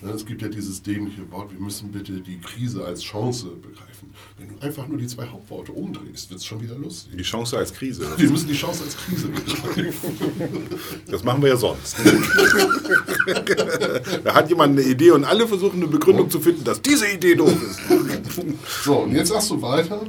[0.01, 4.11] Es gibt ja dieses dämliche Wort, wir müssen bitte die Krise als Chance begreifen.
[4.37, 7.17] Wenn du einfach nur die zwei Hauptworte umdrehst, wird es schon wieder lustig.
[7.17, 8.07] Die Chance als Krise.
[8.17, 10.09] Wir müssen die Chance als Krise begreifen.
[11.07, 11.97] Das machen wir ja sonst.
[14.23, 16.29] da hat jemand eine Idee und alle versuchen eine Begründung oh.
[16.29, 17.81] zu finden, dass diese Idee doof ist.
[18.83, 20.01] So, und jetzt sagst du weiter.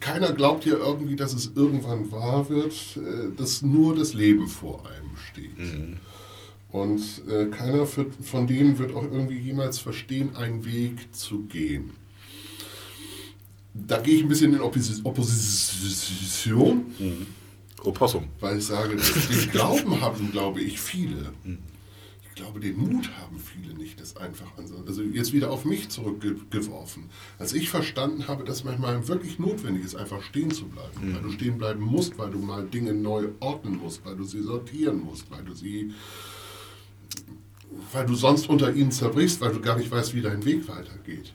[0.00, 4.82] Keiner glaubt ja irgendwie, dass es irgendwann wahr wird, äh, dass nur das Leben vor
[4.86, 5.58] einem steht.
[5.58, 5.98] Mhm.
[6.70, 11.92] Und äh, keiner für, von denen wird auch irgendwie jemals verstehen, einen Weg zu gehen.
[13.72, 16.86] Da gehe ich ein bisschen in Oppos Opposition.
[16.98, 17.26] Mhm.
[17.84, 18.24] Opossum.
[18.40, 18.96] Weil ich sage,
[19.30, 21.32] den Glauben haben, glaube ich, viele.
[21.44, 21.58] Mhm.
[22.28, 27.04] Ich glaube, den Mut haben viele nicht, das einfach Also jetzt wieder auf mich zurückgeworfen.
[27.38, 30.90] Als ich verstanden habe, dass manchmal wirklich notwendig ist, einfach stehen zu bleiben.
[31.00, 31.14] Mhm.
[31.14, 34.42] Weil du stehen bleiben musst, weil du mal Dinge neu ordnen musst, weil du sie
[34.42, 35.94] sortieren musst, weil du sie
[37.92, 41.32] weil du sonst unter ihnen zerbrichst, weil du gar nicht weißt, wie dein Weg weitergeht.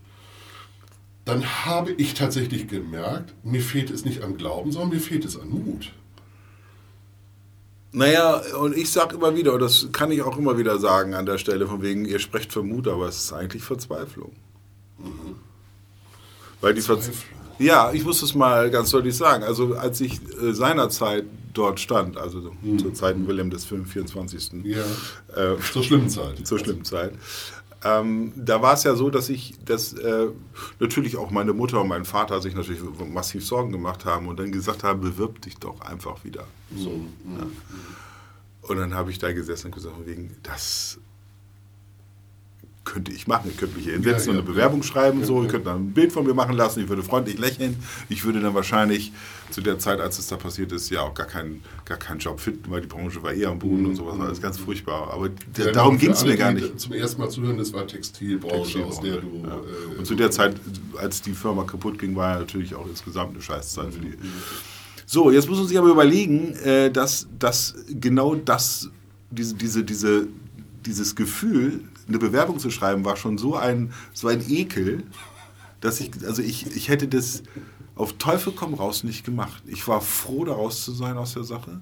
[1.25, 5.39] Dann habe ich tatsächlich gemerkt, mir fehlt es nicht an Glauben, sondern mir fehlt es
[5.39, 5.93] an Mut.
[7.93, 11.25] Naja, und ich sage immer wieder, und das kann ich auch immer wieder sagen an
[11.25, 14.31] der Stelle, von wegen, ihr sprecht für Mut, aber es ist eigentlich Verzweiflung.
[14.97, 15.35] Mhm.
[16.61, 17.39] Weil die Verzweiflung.
[17.59, 19.43] Ja, ich muss es mal ganz deutlich sagen.
[19.43, 22.79] Also als ich äh, seinerzeit dort stand, also hm.
[22.79, 24.63] zur Zeit Wilhelm des 24.
[24.63, 24.83] Ja.
[25.35, 26.45] Äh, zur schlimmen Zeit.
[26.47, 27.13] Zur schlimmen Zeit.
[27.83, 30.27] Ähm, da war es ja so, dass ich, dass äh,
[30.79, 34.51] natürlich auch meine Mutter und mein Vater sich natürlich massiv Sorgen gemacht haben und dann
[34.51, 36.45] gesagt haben, bewirb dich doch einfach wieder.
[36.75, 36.89] So.
[36.89, 37.37] Mhm.
[37.37, 37.47] Ja.
[38.61, 40.99] Und dann habe ich da gesessen und gesagt, wegen, das
[42.83, 43.49] könnte ich machen.
[43.51, 45.43] Ich könnte mich hier hinsetzen ja, ja, und eine Bewerbung schreiben und so.
[45.43, 46.81] Ich könnte dann ein Bild von mir machen lassen.
[46.81, 47.77] Ich würde freundlich lächeln.
[48.09, 49.11] Ich würde dann wahrscheinlich
[49.51, 52.39] zu der Zeit, als es da passiert ist, ja auch gar keinen, gar keinen Job
[52.39, 53.89] finden, weil die Branche war eher am Boden mhm.
[53.89, 54.19] und sowas.
[54.19, 55.11] Alles ganz furchtbar.
[55.13, 55.29] Aber
[55.73, 56.79] darum ging es mir gar nicht.
[56.79, 59.27] Zum ersten Mal zuhören, das war Textilbranche, Textilbranche aus der du.
[59.27, 60.55] Äh, und zu der Zeit,
[60.97, 63.91] als die Firma kaputt ging, war ja natürlich auch insgesamt eine Scheißzeit mhm.
[63.91, 64.09] für die.
[64.09, 64.31] Mhm.
[65.05, 68.89] So, jetzt muss man sich aber überlegen, äh, dass, dass genau das,
[69.29, 70.27] diese, diese, diese,
[70.85, 75.03] dieses Gefühl, eine Bewerbung zu schreiben, war schon so ein, so ein Ekel,
[75.79, 77.43] dass ich, also ich, ich hätte das
[77.95, 79.63] auf Teufel komm raus nicht gemacht.
[79.67, 81.81] Ich war froh, da raus zu sein aus der Sache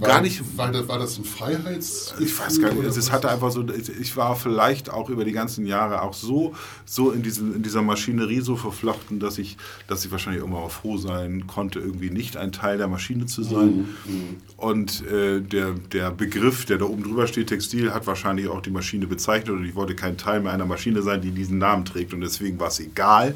[0.00, 0.42] war, gar nicht.
[0.56, 2.14] War das, war das ein Freiheits?
[2.18, 2.84] Ich weiß gar nicht.
[2.84, 3.64] Es hatte einfach so.
[4.00, 7.82] Ich war vielleicht auch über die ganzen Jahre auch so, so in, diesem, in dieser
[7.82, 12.36] Maschinerie so verflochten, dass ich, dass ich wahrscheinlich immer auch froh sein konnte, irgendwie nicht
[12.36, 13.88] ein Teil der Maschine zu sein.
[14.04, 14.36] Mhm.
[14.56, 18.70] Und äh, der, der Begriff, der da oben drüber steht, Textil, hat wahrscheinlich auch die
[18.70, 22.14] Maschine bezeichnet und ich wollte kein Teil mehr einer Maschine sein, die diesen Namen trägt.
[22.14, 23.34] Und deswegen war es egal,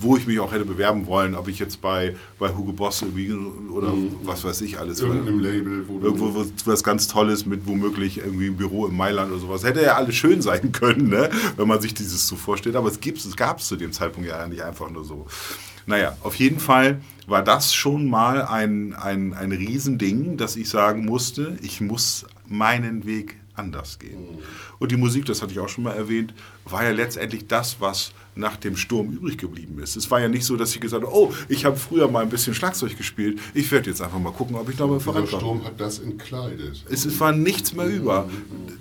[0.00, 3.92] wo ich mich auch hätte bewerben wollen, ob ich jetzt bei, bei Hugo Boss oder
[3.92, 4.16] mhm.
[4.22, 5.00] was weiß ich alles.
[5.00, 5.88] Irgendeinem Label.
[5.88, 9.64] Wo irgendwo wo, was ganz Tolles mit womöglich irgendwie ein Büro in Mailand oder sowas.
[9.64, 11.30] Hätte ja alles schön sein können, ne?
[11.56, 12.76] wenn man sich dieses so vorstellt.
[12.76, 15.26] Aber es, es gab es zu dem Zeitpunkt ja nicht einfach nur so.
[15.86, 21.06] Naja, auf jeden Fall war das schon mal ein, ein, ein Riesending, dass ich sagen
[21.06, 24.38] musste, ich muss meinen Weg anders gehen.
[24.78, 28.12] Und die Musik, das hatte ich auch schon mal erwähnt, war ja letztendlich das, was
[28.34, 29.96] nach dem Sturm übrig geblieben ist.
[29.96, 32.28] Es war ja nicht so, dass ich gesagt habe, oh, ich habe früher mal ein
[32.28, 35.30] bisschen Schlagzeug gespielt, ich werde jetzt einfach mal gucken, ob ich noch mal vorankomme.
[35.30, 36.84] Der Sturm hat das entkleidet.
[36.88, 38.28] Es, es war nichts mehr über.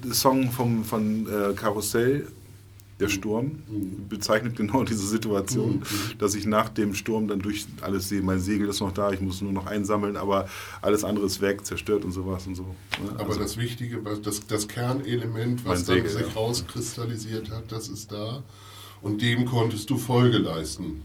[0.04, 2.28] Der Song vom, von äh, Karussell,
[2.99, 3.63] der Sturm,
[4.10, 6.17] bezeichnet genau diese Situation, mhm.
[6.17, 9.21] dass ich nach dem Sturm dann durch alles sehe, mein Segel ist noch da, ich
[9.21, 10.47] muss nur noch einsammeln, aber
[10.81, 12.63] alles andere ist weg, zerstört und sowas und so.
[12.63, 13.12] Ne?
[13.15, 16.33] Aber also, das Wichtige, das, das Kernelement, was dann Segel, sich ja.
[16.33, 18.43] rauskristallisiert hat, das ist da
[19.01, 21.03] und dem konntest du Folge leisten.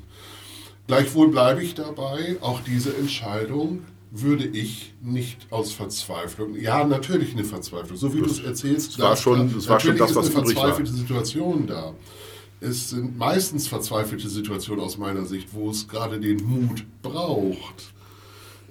[0.86, 7.44] Gleichwohl bleibe ich dabei, auch diese Entscheidung würde ich nicht aus Verzweiflung, ja, natürlich eine
[7.44, 8.98] Verzweiflung, so wie du es erzählst.
[8.98, 11.94] Das war schon, das war schon das, was ist eine verzweifelte Situation da.
[12.60, 17.94] Es sind meistens verzweifelte Situationen aus meiner Sicht, wo es gerade den Mut braucht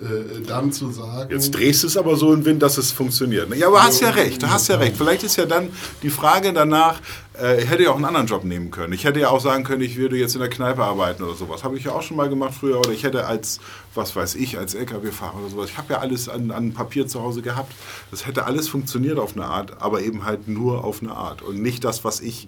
[0.01, 1.31] äh, dann zu sagen.
[1.31, 3.53] Jetzt drehst du es aber so in Wind, dass es funktioniert.
[3.55, 4.97] Ja, aber du hast ja recht, du hast ja recht.
[4.97, 5.69] Vielleicht ist ja dann
[6.01, 6.99] die Frage danach,
[7.39, 8.93] äh, ich hätte ja auch einen anderen Job nehmen können.
[8.93, 11.63] Ich hätte ja auch sagen können, ich würde jetzt in der Kneipe arbeiten oder sowas.
[11.63, 12.79] Habe ich ja auch schon mal gemacht früher.
[12.79, 13.59] Oder ich hätte als,
[13.93, 15.69] was weiß ich, als LKW-Fahrer oder sowas.
[15.69, 17.73] Ich habe ja alles an, an Papier zu Hause gehabt.
[18.09, 21.43] Das hätte alles funktioniert auf eine Art, aber eben halt nur auf eine Art.
[21.43, 22.47] Und nicht das, was ich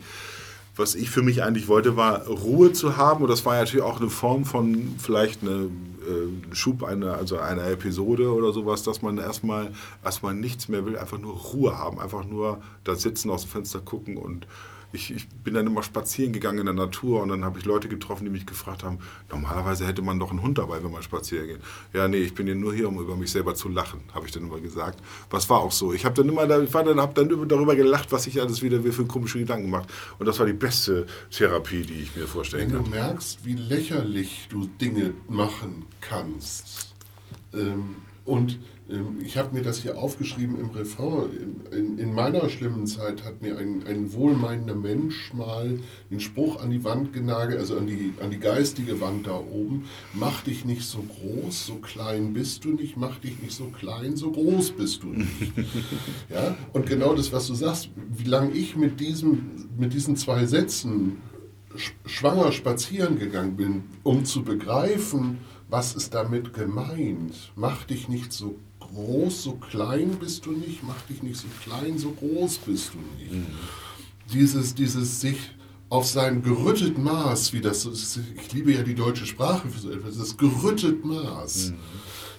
[0.76, 3.24] was ich für mich eigentlich wollte, war Ruhe zu haben.
[3.24, 5.70] Und das war natürlich auch eine Form von vielleicht eine
[6.08, 9.72] äh, Schub einer, also einer Episode oder sowas, dass man erstmal,
[10.04, 13.80] erstmal nichts mehr will, einfach nur Ruhe haben, einfach nur da sitzen, aus dem Fenster
[13.80, 14.48] gucken und
[14.94, 17.90] ich, ich, bin dann immer spazieren gegangen in der Natur und dann habe ich Leute
[17.90, 21.48] getroffen, die mich gefragt haben, normalerweise hätte man doch einen Hund dabei, wenn man spazieren
[21.48, 21.60] geht.
[21.94, 24.32] Ja, nee, ich bin hier nur hier, um über mich selber zu lachen, habe ich
[24.32, 25.00] dann immer gesagt.
[25.32, 25.94] Was war auch so.
[25.94, 28.82] Ich habe dann immer ich war dann, hab dann darüber gelacht, was ich alles wieder
[28.84, 29.92] für komische Gedanken gemacht.
[30.20, 32.86] Und das war die beste Therapie, die ich mir vorstellen kann.
[32.86, 36.94] Wenn du merkst, wie lächerlich du Dinge machen kannst
[37.54, 38.60] ähm, und
[39.24, 41.62] ich habe mir das hier aufgeschrieben im Refrain.
[41.72, 45.80] In, in, meiner schlimmen Zeit hat mir ein, ein wohlmeinender Mensch mal
[46.12, 49.86] den Spruch an die Wand genagelt, also an die, an die geistige Wand da oben.
[50.14, 52.98] Mach dich nicht so groß, so klein bist du nicht.
[52.98, 55.54] Mach dich nicht so klein, so groß bist du nicht.
[56.30, 56.58] ja?
[56.74, 61.22] Und genau das, was du sagst, wie lange ich mit, diesem, mit diesen zwei Sätzen
[62.06, 67.52] schwanger spazieren gegangen bin, um zu begreifen, was ist damit gemeint.
[67.56, 71.98] Mach dich nicht so groß, so klein bist du nicht, mach dich nicht so klein,
[71.98, 73.34] so groß bist du nicht.
[73.34, 73.46] Mhm.
[74.34, 75.38] Dieses, dieses sich
[75.90, 80.18] auf sein gerüttet Maß, wie das ich liebe ja die deutsche Sprache für so etwas,
[80.18, 81.76] das gerüttet Maß, mhm.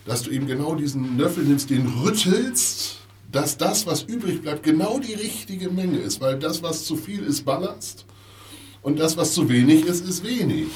[0.06, 2.98] dass du eben genau diesen Löffel nimmst, den rüttelst,
[3.30, 7.22] dass das, was übrig bleibt, genau die richtige Menge ist, weil das, was zu viel
[7.22, 8.06] ist, Ballast
[8.82, 10.68] und das, was zu wenig ist, ist wenig.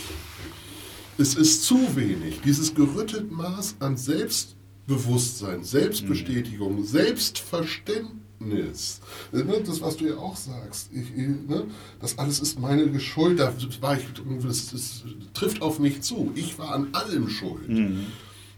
[1.18, 2.40] Es ist zu wenig.
[2.44, 4.54] Dieses gerüttet Maß an Selbst
[4.88, 6.84] Bewusstsein, Selbstbestätigung, mhm.
[6.84, 9.00] Selbstverständnis.
[9.30, 11.68] Ne, das, was du ja auch sagst, ich, ne,
[12.00, 14.04] das alles ist meine Schuld, das, war ich,
[14.42, 16.32] das, das, trifft auf mich zu.
[16.34, 17.68] Ich war an allem schuld.
[17.68, 18.06] Mhm.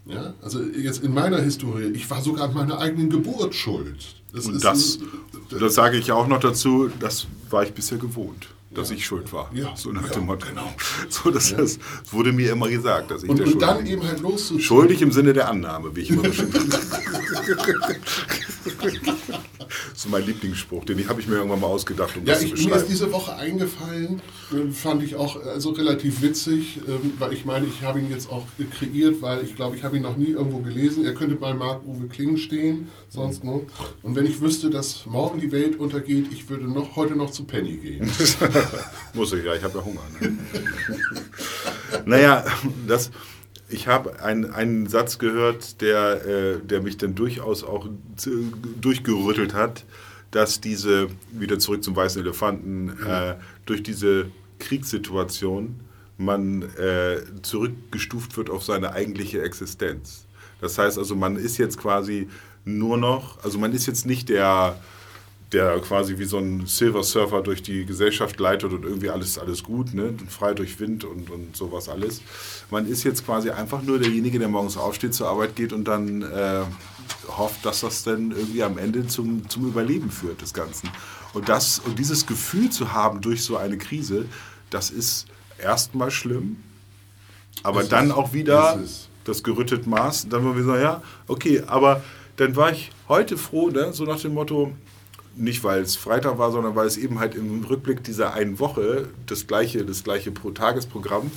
[0.07, 4.14] Ja, also jetzt in meiner Historie, ich war sogar an meiner eigenen Geburt schuld.
[4.33, 7.99] Das Und das, ein, das sage ich ja auch noch dazu, das war ich bisher
[7.99, 8.97] gewohnt dass ja.
[8.97, 9.49] ich schuld war.
[9.53, 10.49] Ja, so nach dem Motto.
[10.49, 10.73] Genau.
[11.09, 11.59] So, das, ja.
[11.59, 11.79] das,
[12.11, 14.61] wurde mir immer gesagt, dass ich und, der und Schuld dann eben halt loszuziehen.
[14.61, 16.45] Schuldig im Sinne der Annahme, wie ich immer so
[20.05, 22.55] ist mein Lieblingsspruch, den habe ich mir irgendwann mal ausgedacht, um ja, das ich, zu
[22.55, 22.74] beschreiben.
[22.74, 27.44] Mir ist diese Woche eingefallen, äh, fand ich auch also relativ witzig, ähm, weil ich
[27.44, 28.46] meine, ich habe ihn jetzt auch
[28.78, 31.05] kreiert, weil ich glaube, ich habe ihn noch nie irgendwo gelesen.
[31.05, 33.66] Er könnte bei Marc-Uwe Kling stehen, sonst nur.
[34.03, 37.44] Und wenn ich wüsste, dass morgen die Welt untergeht, ich würde noch heute noch zu
[37.44, 38.11] Penny gehen.
[39.14, 40.01] Muss ich ja, ich habe ja Hunger.
[40.18, 40.38] Ne?
[42.07, 42.44] naja,
[42.86, 43.11] das
[43.71, 47.89] ich habe ein, einen Satz gehört, der, äh, der mich dann durchaus auch
[48.81, 49.85] durchgerüttelt hat,
[50.31, 53.35] dass diese, wieder zurück zum weißen Elefanten, äh,
[53.66, 55.81] durch diese Kriegssituation
[56.18, 60.27] man äh, zurückgestuft wird auf seine eigentliche Existenz.
[60.61, 62.29] Das heißt also, man ist jetzt quasi
[62.64, 64.79] nur noch, also man ist jetzt nicht der
[65.53, 69.64] der quasi wie so ein Silver Surfer durch die Gesellschaft leitet und irgendwie alles, alles
[69.64, 70.14] gut, ne?
[70.28, 72.22] frei durch Wind und, und sowas alles.
[72.70, 76.22] Man ist jetzt quasi einfach nur derjenige, der morgens aufsteht, zur Arbeit geht und dann
[76.22, 76.62] äh,
[77.36, 80.88] hofft, dass das dann irgendwie am Ende zum, zum Überleben führt, des Ganzen.
[81.32, 84.26] Und, das, und dieses Gefühl zu haben durch so eine Krise,
[84.70, 85.26] das ist
[85.59, 86.59] erstmal schlimm,
[87.64, 88.78] aber das dann ist, auch wieder
[89.24, 90.28] das gerüttet Maß.
[90.28, 92.03] Dann war wir so, ja, okay, aber
[92.36, 93.92] dann war ich heute froh, ne?
[93.92, 94.72] so nach dem Motto,
[95.37, 99.09] nicht weil es Freitag war, sondern weil es eben halt im Rückblick dieser einen Woche
[99.26, 101.31] das gleiche, das gleiche pro Tagesprogramm,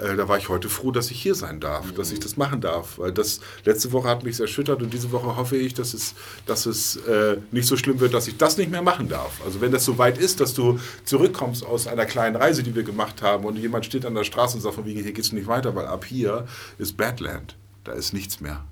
[0.00, 1.94] äh, da war ich heute froh, dass ich hier sein darf, mhm.
[1.94, 2.98] dass ich das machen darf.
[2.98, 6.14] Weil das letzte Woche hat mich erschüttert und diese Woche hoffe ich, dass es,
[6.46, 9.40] dass es äh, nicht so schlimm wird, dass ich das nicht mehr machen darf.
[9.44, 12.82] Also wenn das so weit ist, dass du zurückkommst aus einer kleinen Reise, die wir
[12.82, 15.32] gemacht haben und jemand steht an der Straße und sagt von wegen, hier geht es
[15.32, 16.46] nicht weiter, weil ab hier
[16.78, 17.56] ist Badland.
[17.84, 18.64] Da ist nichts mehr.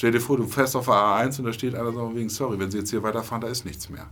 [0.00, 2.58] Stell dir vor, du fährst auf der A1 und da steht einer so wegen, sorry,
[2.58, 4.08] wenn Sie jetzt hier weiterfahren, da ist nichts mehr.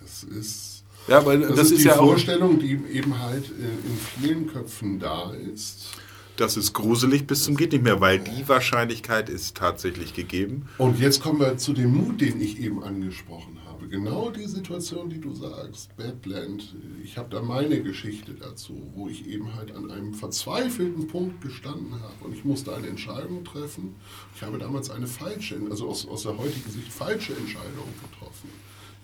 [0.00, 3.98] Das ist, ja, weil das, das ist, ist die ja Vorstellung, die eben halt in
[4.22, 5.90] vielen Köpfen da ist.
[6.38, 10.70] Das ist gruselig bis zum geht nicht mehr, weil die Wahrscheinlichkeit ist tatsächlich gegeben.
[10.78, 13.63] Und jetzt kommen wir zu dem Mut, den ich eben angesprochen habe
[13.94, 16.74] genau die Situation, die du sagst, Badland,
[17.04, 21.92] ich habe da meine Geschichte dazu, wo ich eben halt an einem verzweifelten Punkt gestanden
[21.92, 23.94] habe und ich musste eine Entscheidung treffen.
[24.34, 28.48] Ich habe damals eine falsche, also aus, aus der heutigen Sicht falsche Entscheidung getroffen.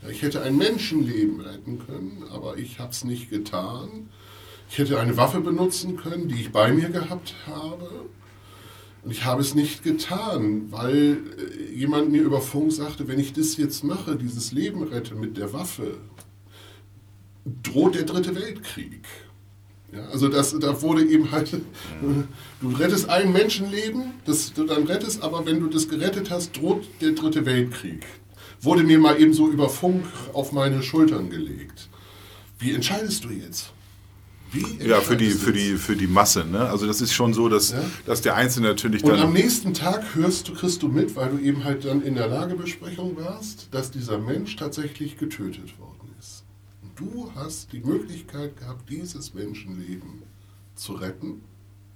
[0.02, 4.08] Ja, ich hätte ein Menschenleben retten können, aber ich habe es nicht getan.
[4.68, 8.06] Ich hätte eine Waffe benutzen können, die ich bei mir gehabt habe.
[9.02, 13.32] Und ich habe es nicht getan, weil äh, jemand mir über Funk sagte, wenn ich
[13.32, 15.98] das jetzt mache, dieses Leben rette mit der Waffe,
[17.62, 19.00] droht der dritte Weltkrieg.
[19.92, 21.50] Ja, also das, da wurde eben halt,
[22.60, 26.86] du rettest ein Menschenleben, das du dann rettest, aber wenn du das gerettet hast, droht
[27.00, 28.04] der dritte Weltkrieg.
[28.60, 31.88] Wurde mir mal eben so über Funk auf meine Schultern gelegt.
[32.58, 33.72] Wie entscheidest du jetzt?
[34.78, 36.44] Ja, für die, für, die, für die Masse.
[36.44, 36.60] Ne?
[36.60, 37.82] Also das ist schon so, dass, ja?
[38.06, 39.12] dass der Einzelne natürlich dann...
[39.12, 42.14] Und am nächsten Tag hörst du, kriegst du mit, weil du eben halt dann in
[42.14, 46.44] der Lagebesprechung warst, dass dieser Mensch tatsächlich getötet worden ist.
[46.82, 50.22] Und du hast die Möglichkeit gehabt, dieses Menschenleben
[50.74, 51.42] zu retten.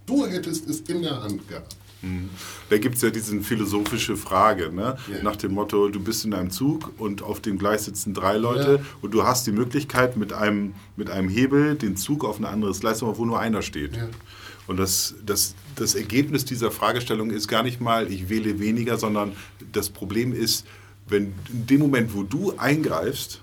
[0.07, 1.77] Du hättest es in der Hand gehabt.
[2.05, 2.31] Mhm.
[2.71, 4.97] Da gibt es ja diese philosophische Frage, ne?
[5.11, 5.23] Ja.
[5.23, 8.81] nach dem Motto, du bist in einem Zug und auf dem Gleis sitzen drei Leute
[8.83, 8.87] ja.
[9.03, 12.81] und du hast die Möglichkeit mit einem, mit einem Hebel den Zug auf ein anderes
[12.81, 13.97] Gleis, wo nur einer steht.
[13.97, 14.09] Ja.
[14.67, 19.33] Und das, das, das Ergebnis dieser Fragestellung ist gar nicht mal, ich wähle weniger, sondern
[19.73, 20.67] das Problem ist,
[21.07, 23.43] wenn in dem Moment, wo du eingreifst,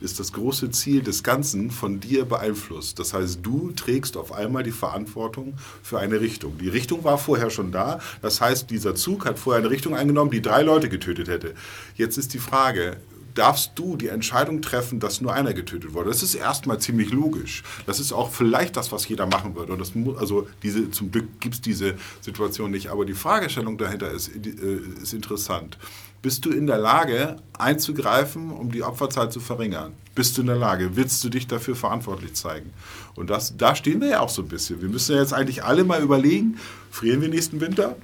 [0.00, 2.98] ist das große Ziel des Ganzen von dir beeinflusst.
[2.98, 6.58] Das heißt, du trägst auf einmal die Verantwortung für eine Richtung.
[6.58, 8.00] Die Richtung war vorher schon da.
[8.22, 11.54] Das heißt, dieser Zug hat vorher eine Richtung eingenommen, die drei Leute getötet hätte.
[11.96, 12.98] Jetzt ist die Frage,
[13.36, 16.08] darfst du die Entscheidung treffen, dass nur einer getötet wurde.
[16.08, 17.62] Das ist erstmal ziemlich logisch.
[17.86, 19.72] Das ist auch vielleicht das, was jeder machen würde.
[19.72, 22.88] Und das also diese, zum Glück gibt es diese Situation nicht.
[22.88, 25.78] Aber die Fragestellung dahinter ist, äh, ist interessant.
[26.26, 29.92] Bist du in der Lage, einzugreifen, um die Opferzahl zu verringern?
[30.16, 30.96] Bist du in der Lage?
[30.96, 32.72] Willst du dich dafür verantwortlich zeigen?
[33.14, 34.82] Und das, da stehen wir ja auch so ein bisschen.
[34.82, 36.58] Wir müssen ja jetzt eigentlich alle mal überlegen,
[36.90, 37.94] frieren wir nächsten Winter?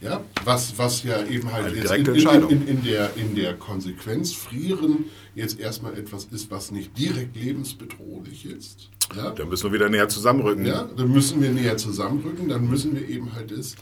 [0.00, 4.32] Ja, was, was ja eben halt jetzt in, in, in, in, der, in der Konsequenz
[4.32, 8.88] frieren jetzt erstmal etwas ist, was nicht direkt lebensbedrohlich ist.
[9.14, 9.32] Ja?
[9.32, 10.64] Dann müssen wir wieder näher zusammenrücken.
[10.64, 13.76] Ja, dann müssen wir näher zusammenrücken, dann müssen wir eben halt ist,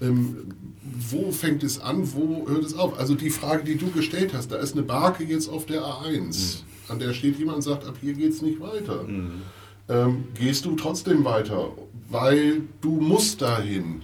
[0.00, 0.48] ähm,
[0.82, 2.98] wo fängt es an, wo hört es auf?
[2.98, 6.16] Also die Frage, die du gestellt hast, da ist eine Barke jetzt auf der A1,
[6.18, 6.64] mhm.
[6.88, 9.04] an der steht jemand und sagt, ab hier geht es nicht weiter.
[9.04, 9.42] Mhm.
[9.88, 11.72] Ähm, gehst du trotzdem weiter,
[12.08, 14.02] weil du musst dahin.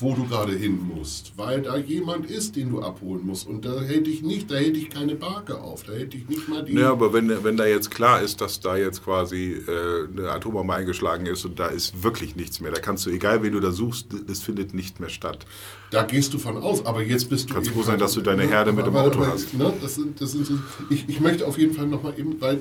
[0.00, 3.48] Wo du gerade hin musst, weil da jemand ist, den du abholen musst.
[3.48, 6.48] Und da hätte ich nicht, da hätte ich keine Barke auf, da hätte ich nicht
[6.48, 6.74] mal die.
[6.74, 10.72] Ja, aber wenn, wenn da jetzt klar ist, dass da jetzt quasi äh, eine Atombombe
[10.72, 13.72] eingeschlagen ist und da ist wirklich nichts mehr, da kannst du, egal wen du da
[13.72, 15.46] suchst, das findet nicht mehr statt.
[15.90, 17.54] Da gehst du von aus, aber jetzt bist du.
[17.54, 19.52] Kannst froh sein, dass du deine Herde mit dem Auto aber, hast.
[19.54, 20.48] Ne, das sind, das sind
[20.90, 22.60] ich, ich möchte auf jeden Fall nochmal eben, weil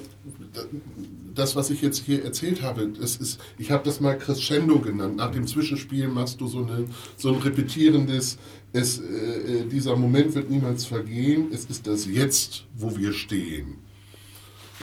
[1.38, 5.18] das, was ich jetzt hier erzählt habe, das ist, ich habe das mal Crescendo genannt.
[5.18, 6.86] Nach dem Zwischenspiel machst du so, eine,
[7.16, 8.38] so ein repetierendes,
[8.74, 13.78] es, äh, dieser Moment wird niemals vergehen, es ist das Jetzt, wo wir stehen.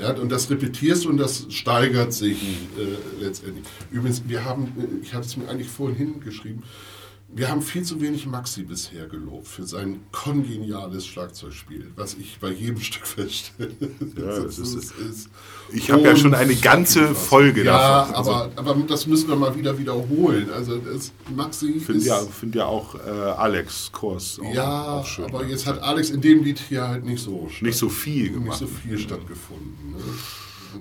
[0.00, 3.64] Ja, und das repetierst du und das steigert sich äh, letztendlich.
[3.92, 6.62] Übrigens, wir haben, äh, ich hatte es mir eigentlich vorhin hingeschrieben,
[7.36, 12.50] wir haben viel zu wenig Maxi bisher gelobt für sein kongeniales Schlagzeugspiel, was ich bei
[12.50, 13.72] jedem Stück feststelle.
[14.16, 15.28] Ja, das ist, ist, ist
[15.72, 18.12] ich habe ja schon eine ganze Folge ja, davon.
[18.12, 20.48] Ja, aber, aber das müssen wir mal wieder wiederholen.
[20.54, 22.06] Also das, Maxi find ist...
[22.06, 26.10] Ja, finde ja auch äh, Alex Kurs auch, Ja, auch schön, aber jetzt hat Alex
[26.10, 27.50] in dem Lied hier halt nicht so...
[27.60, 28.60] Nicht so viel gemacht.
[28.60, 29.92] Nicht so viel stattgefunden.
[29.92, 30.02] Ne?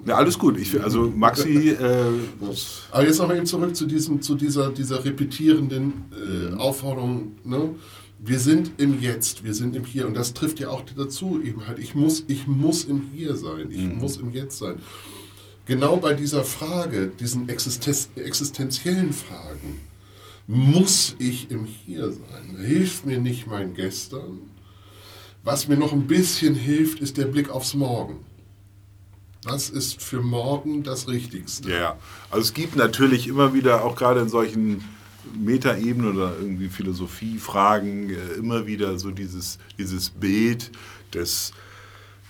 [0.05, 0.57] Ja, alles gut.
[0.57, 1.69] Ich, also Maxi.
[1.69, 2.05] Äh,
[2.91, 7.33] Aber jetzt nochmal eben zurück zu, diesem, zu dieser, dieser repetierenden äh, Aufforderung.
[7.43, 7.75] Ne?
[8.19, 10.07] Wir sind im Jetzt, wir sind im Hier.
[10.07, 11.79] Und das trifft ja auch dazu eben halt.
[11.79, 13.99] Ich muss, ich muss im Hier sein, ich mhm.
[13.99, 14.75] muss im Jetzt sein.
[15.65, 19.79] Genau bei dieser Frage, diesen Existenz, existenziellen Fragen,
[20.47, 22.57] muss ich im Hier sein?
[22.59, 24.39] Hilft mir nicht mein Gestern?
[25.43, 28.17] Was mir noch ein bisschen hilft, ist der Blick aufs Morgen.
[29.45, 31.71] Was ist für morgen das Richtigste?
[31.71, 31.97] Ja,
[32.29, 34.83] also es gibt natürlich immer wieder, auch gerade in solchen
[35.35, 40.71] Metaebenen oder irgendwie Philosophiefragen, äh, immer wieder so dieses, dieses Bild
[41.13, 41.53] des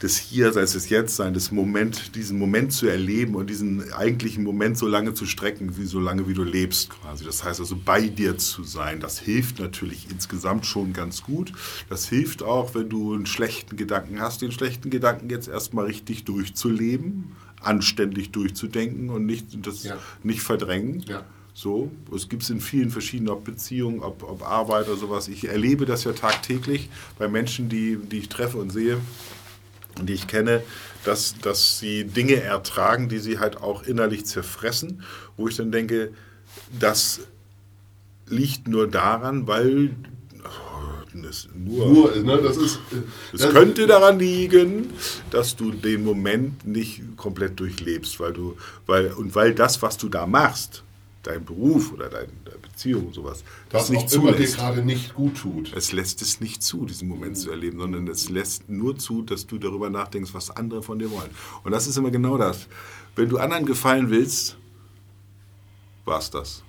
[0.04, 4.86] des Hierseins, des Jetztseins, des Moment, diesen Moment zu erleben und diesen eigentlichen Moment so
[4.86, 7.24] lange zu strecken, wie so lange wie du lebst quasi.
[7.24, 11.54] Das heißt also bei dir zu sein, das hilft natürlich insgesamt schon ganz gut.
[11.88, 16.26] Das hilft auch, wenn du einen schlechten Gedanken hast, den schlechten Gedanken jetzt erstmal richtig
[16.26, 17.32] durchzuleben,
[17.62, 19.98] anständig durchzudenken und nicht das ja.
[20.22, 21.00] nicht verdrängen.
[21.08, 21.24] Ja.
[21.54, 25.30] So, es gibt es in vielen verschiedenen Beziehungen, ob, ob Arbeit oder sowas.
[25.30, 29.00] Ich erlebe das ja tagtäglich bei Menschen, die, die ich treffe und sehe
[30.02, 30.64] die ich kenne,
[31.04, 35.04] dass, dass sie Dinge ertragen, die sie halt auch innerlich zerfressen,
[35.38, 36.14] wo ich dann denke,
[36.80, 37.22] das
[38.28, 39.96] liegt nur daran, weil
[41.22, 42.80] das nur, nur ne, das ist,
[43.34, 44.90] es das könnte daran liegen,
[45.30, 50.10] dass du den Moment nicht komplett durchlebst, weil du, weil, und weil das, was du
[50.10, 50.84] da machst,
[51.24, 55.38] dein Beruf oder dein, deine Beziehung und sowas, das, das nicht dir gerade nicht gut
[55.38, 55.74] tut.
[55.74, 59.48] Es lässt es nicht zu, diesen Moment zu erleben, sondern es lässt nur zu, dass
[59.48, 61.32] du darüber nachdenkst, was andere von dir wollen.
[61.64, 62.68] Und das ist immer genau das.
[63.16, 64.58] Wenn du anderen gefallen willst,
[66.06, 66.64] war es das.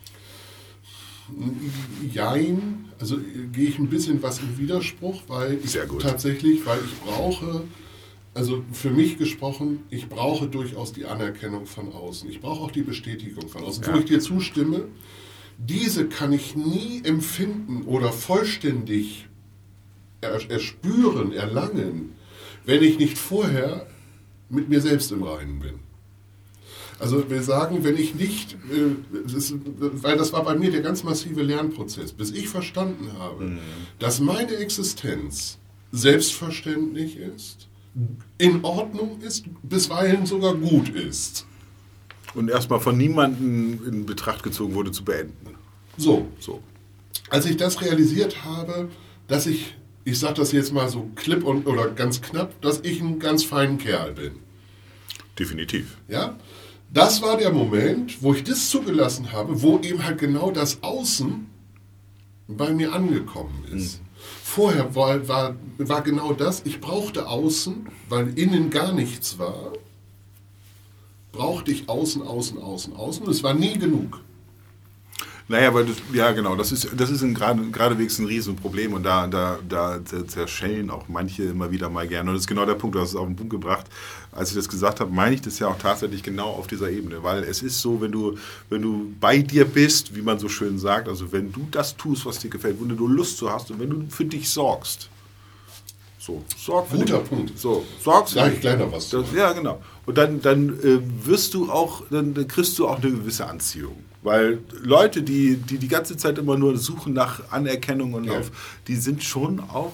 [2.13, 3.19] Jein, also
[3.53, 7.65] gehe ich ein bisschen was im Widerspruch, weil ich tatsächlich, weil ich brauche
[8.35, 12.29] also für mich gesprochen, ich brauche durchaus die Anerkennung von außen.
[12.29, 13.85] Ich brauche auch die Bestätigung von außen.
[13.85, 13.95] Ja.
[13.95, 14.89] Wo ich dir zustimme,
[15.57, 19.29] diese kann ich nie empfinden oder vollständig
[20.21, 22.13] erspüren, erlangen,
[22.65, 23.87] wenn ich nicht vorher
[24.49, 25.79] mit mir selbst im Reinen bin.
[26.99, 31.03] Also wir sagen, wenn ich nicht, äh, das, weil das war bei mir der ganz
[31.03, 33.59] massive Lernprozess, bis ich verstanden habe, mhm.
[33.99, 35.59] dass meine Existenz
[35.93, 37.69] selbstverständlich ist,
[38.39, 41.47] in Ordnung ist, bisweilen sogar gut ist.
[42.35, 45.55] Und erstmal von niemandem in Betracht gezogen wurde zu beenden.
[45.97, 46.29] So.
[46.41, 46.61] so.
[47.31, 48.91] Als ich das realisiert habe,
[49.29, 53.01] dass ich, ich sage das jetzt mal so klipp und, oder ganz knapp, dass ich
[53.01, 54.33] ein ganz feiner Kerl bin.
[55.39, 55.97] Definitiv.
[56.09, 56.37] Ja.
[56.93, 61.47] Das war der Moment, wo ich das zugelassen habe, wo eben halt genau das Außen
[62.47, 64.01] bei mir angekommen ist.
[64.01, 64.04] Mhm.
[64.43, 69.73] Vorher war, war, war genau das, ich brauchte außen, weil innen gar nichts war,
[71.33, 73.29] brauchte ich außen, außen, außen, außen.
[73.29, 74.21] Es war nie genug.
[75.47, 79.03] Naja, weil das, ja genau, das ist, das ist ein, gerade, geradewegs ein Riesenproblem und
[79.03, 82.31] da, da, da zerschellen auch manche immer wieder mal gerne.
[82.31, 83.85] Und das ist genau der Punkt, du hast es auf den Punkt gebracht.
[84.33, 87.23] Als ich das gesagt habe, meine ich das ja auch tatsächlich genau auf dieser Ebene.
[87.23, 88.39] Weil es ist so, wenn du,
[88.71, 92.25] wenn du bei dir bist, wie man so schön sagt, also wenn du das tust,
[92.25, 95.11] was dir gefällt, wenn du Lust zu hast und wenn du für dich sorgst,
[96.19, 97.29] so, sorg für Guter dich.
[97.29, 97.59] Punkt.
[97.59, 99.11] So, sorgst Sag ich gleich noch was.
[99.11, 99.83] Das, ja, genau.
[100.07, 103.97] Und dann, dann äh, wirst du auch, dann, dann kriegst du auch eine gewisse Anziehung.
[104.25, 108.39] Weil Leute, die, die die ganze Zeit immer nur suchen nach Anerkennung und ja.
[108.39, 108.51] auf,
[108.89, 109.93] die sind schon auch,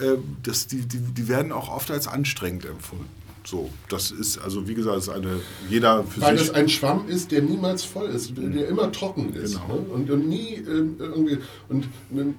[0.00, 3.08] äh, das, die, die, die werden auch oft als anstrengend empfunden.
[3.42, 6.48] So, das ist, also wie gesagt, ist eine, jeder für Weil sich.
[6.48, 9.54] Weil es ein Schwamm ist, der niemals voll ist, der immer trocken ist.
[9.54, 9.74] Genau.
[9.74, 9.80] Ne?
[9.94, 11.38] Und, und nie äh, irgendwie,
[11.70, 12.34] und ne,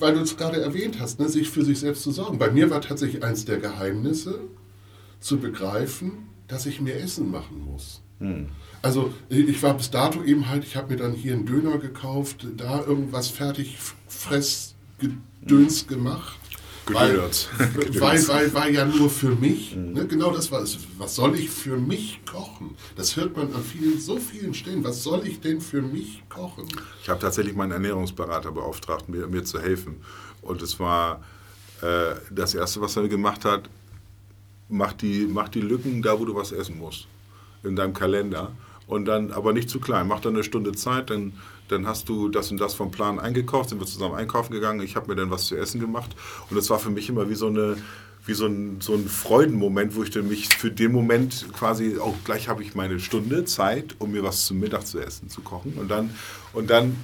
[0.00, 2.38] weil du es gerade erwähnt hast, ne, sich für sich selbst zu sorgen.
[2.38, 4.40] Bei mir war tatsächlich eins der Geheimnisse,
[5.20, 8.00] zu begreifen, dass ich mir Essen machen muss.
[8.20, 8.48] Hm.
[8.82, 12.46] Also ich war bis dato eben halt, ich habe mir dann hier einen Döner gekauft,
[12.56, 16.38] da irgendwas fertig Fressgedöns gemacht
[16.88, 17.48] Gedöns.
[17.58, 19.92] Weil, weil, weil, weil, ja nur für mich, mhm.
[19.92, 20.78] ne, genau das war es.
[20.96, 22.76] Was soll ich für mich kochen?
[22.96, 24.82] Das hört man an vielen, so vielen Stellen.
[24.84, 26.66] Was soll ich denn für mich kochen?
[27.02, 30.02] Ich habe tatsächlich meinen Ernährungsberater beauftragt, mir, mir zu helfen.
[30.42, 31.22] Und es war
[31.82, 33.68] äh, das Erste, was er gemacht hat,
[34.68, 37.06] mach die, mach die Lücken da, wo du was essen musst.
[37.62, 38.52] In deinem Kalender.
[38.88, 40.08] Und dann, aber nicht zu klein.
[40.08, 41.34] Mach dann eine Stunde Zeit, dann
[41.68, 44.96] dann hast du das und das vom Plan eingekauft, sind wir zusammen einkaufen gegangen, ich
[44.96, 46.10] habe mir dann was zu essen gemacht.
[46.50, 47.76] Und das war für mich immer wie so eine
[48.26, 52.14] wie so ein, so ein Freudenmoment, wo ich dann mich für den Moment quasi auch
[52.24, 55.74] gleich habe ich meine Stunde Zeit, um mir was zum Mittag zu essen zu kochen.
[55.74, 56.10] Und dann
[56.52, 56.96] und dann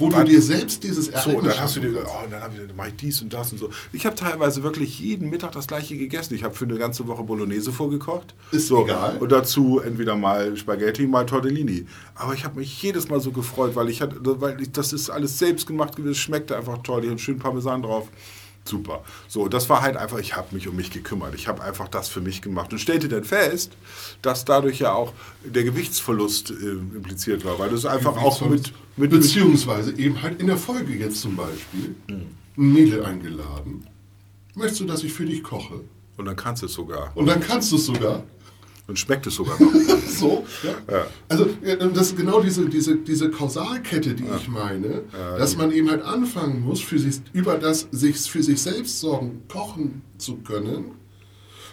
[0.00, 2.76] wo du dir selbst dieses Ereignis so, dann hast du dir, oh, dann, ich, dann
[2.76, 3.70] mache ich dies und das und so.
[3.92, 6.34] Ich habe teilweise wirklich jeden Mittag das gleiche gegessen.
[6.34, 8.34] Ich habe für eine ganze Woche Bolognese vorgekocht.
[8.50, 9.18] Ist so, egal.
[9.18, 11.86] Und dazu entweder mal Spaghetti, mal Tortellini.
[12.14, 15.10] Aber ich habe mich jedes Mal so gefreut, weil ich hatte, weil ich, das ist
[15.10, 16.12] alles selbst gemacht gewesen.
[16.12, 17.04] Es schmeckte einfach toll.
[17.04, 18.08] Ich habe schön Parmesan drauf.
[18.70, 19.02] Super.
[19.26, 21.34] So, das war halt einfach, ich habe mich um mich gekümmert.
[21.34, 23.72] Ich habe einfach das für mich gemacht und stellte dann fest,
[24.22, 25.12] dass dadurch ja auch
[25.44, 29.10] der Gewichtsverlust äh, impliziert war, weil das einfach auch mit, mit.
[29.10, 32.26] Beziehungsweise eben halt in der Folge jetzt zum Beispiel hm.
[32.56, 33.88] ein Mädel eingeladen.
[34.54, 35.80] Möchtest du, dass ich für dich koche?
[36.16, 37.10] Und dann kannst du es sogar.
[37.16, 38.22] Und dann kannst du es sogar.
[38.90, 39.72] Und schmeckt es sogar noch.
[40.08, 40.94] so, ja.
[40.94, 41.06] ja.
[41.28, 41.48] Also
[41.94, 44.36] das ist genau diese, diese, diese Kausalkette, die ja.
[44.36, 45.02] ich meine,
[45.38, 49.42] dass man eben halt anfangen muss, für sich, über das sich für sich selbst sorgen,
[49.46, 50.96] kochen zu können,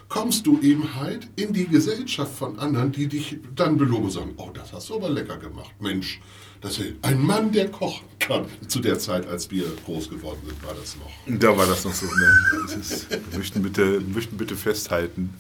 [0.10, 4.34] kommst du eben halt in die Gesellschaft von anderen, die dich dann beloben und sagen,
[4.38, 6.22] oh, das hast du aber lecker gemacht, Mensch.
[6.62, 8.46] Das ist ein Mann, der kochen kann.
[8.68, 11.40] Zu der Zeit, als wir groß geworden sind, war das noch.
[11.40, 12.06] Da war das noch so.
[12.06, 12.80] Ne?
[12.80, 15.34] Ist, wir, möchten bitte, wir möchten bitte festhalten,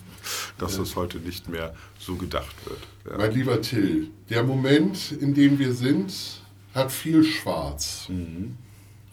[0.57, 0.80] dass ja.
[0.80, 2.80] das heute nicht mehr so gedacht wird.
[3.09, 3.17] Ja.
[3.17, 6.13] Mein lieber Till, der Moment, in dem wir sind,
[6.73, 8.07] hat viel Schwarz.
[8.09, 8.57] Mhm.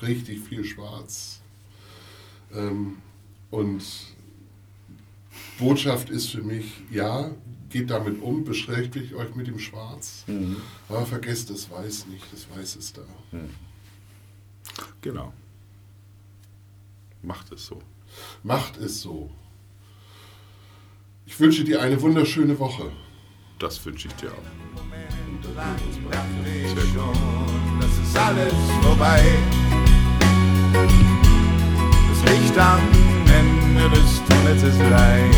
[0.02, 1.40] Richtig viel Schwarz.
[2.52, 2.98] Ähm,
[3.50, 3.82] und
[5.58, 7.30] Botschaft ist für mich, ja,
[7.70, 10.56] geht damit um, beschäftigt euch mit dem Schwarz, mhm.
[10.88, 13.02] aber vergesst das Weiß nicht, das Weiß ist da.
[13.32, 13.50] Mhm.
[15.00, 15.32] Genau.
[17.22, 17.80] Macht es so.
[18.42, 19.30] Macht es so.
[21.26, 22.90] Ich wünsche dir eine wunderschöne Woche.
[23.58, 24.42] Das wünsche ich dir auch.
[27.80, 28.52] Das ist alles
[28.82, 29.22] vorbei.
[32.10, 32.80] Das Licht am
[33.40, 35.34] Ende des Tunnels ist leicht.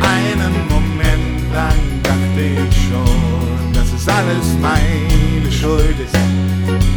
[0.00, 6.91] Einen Moment lang dachte ich schon, dass es alles meine Schuld ist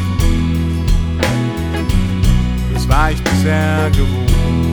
[2.96, 4.65] war ich bisher gewohnt.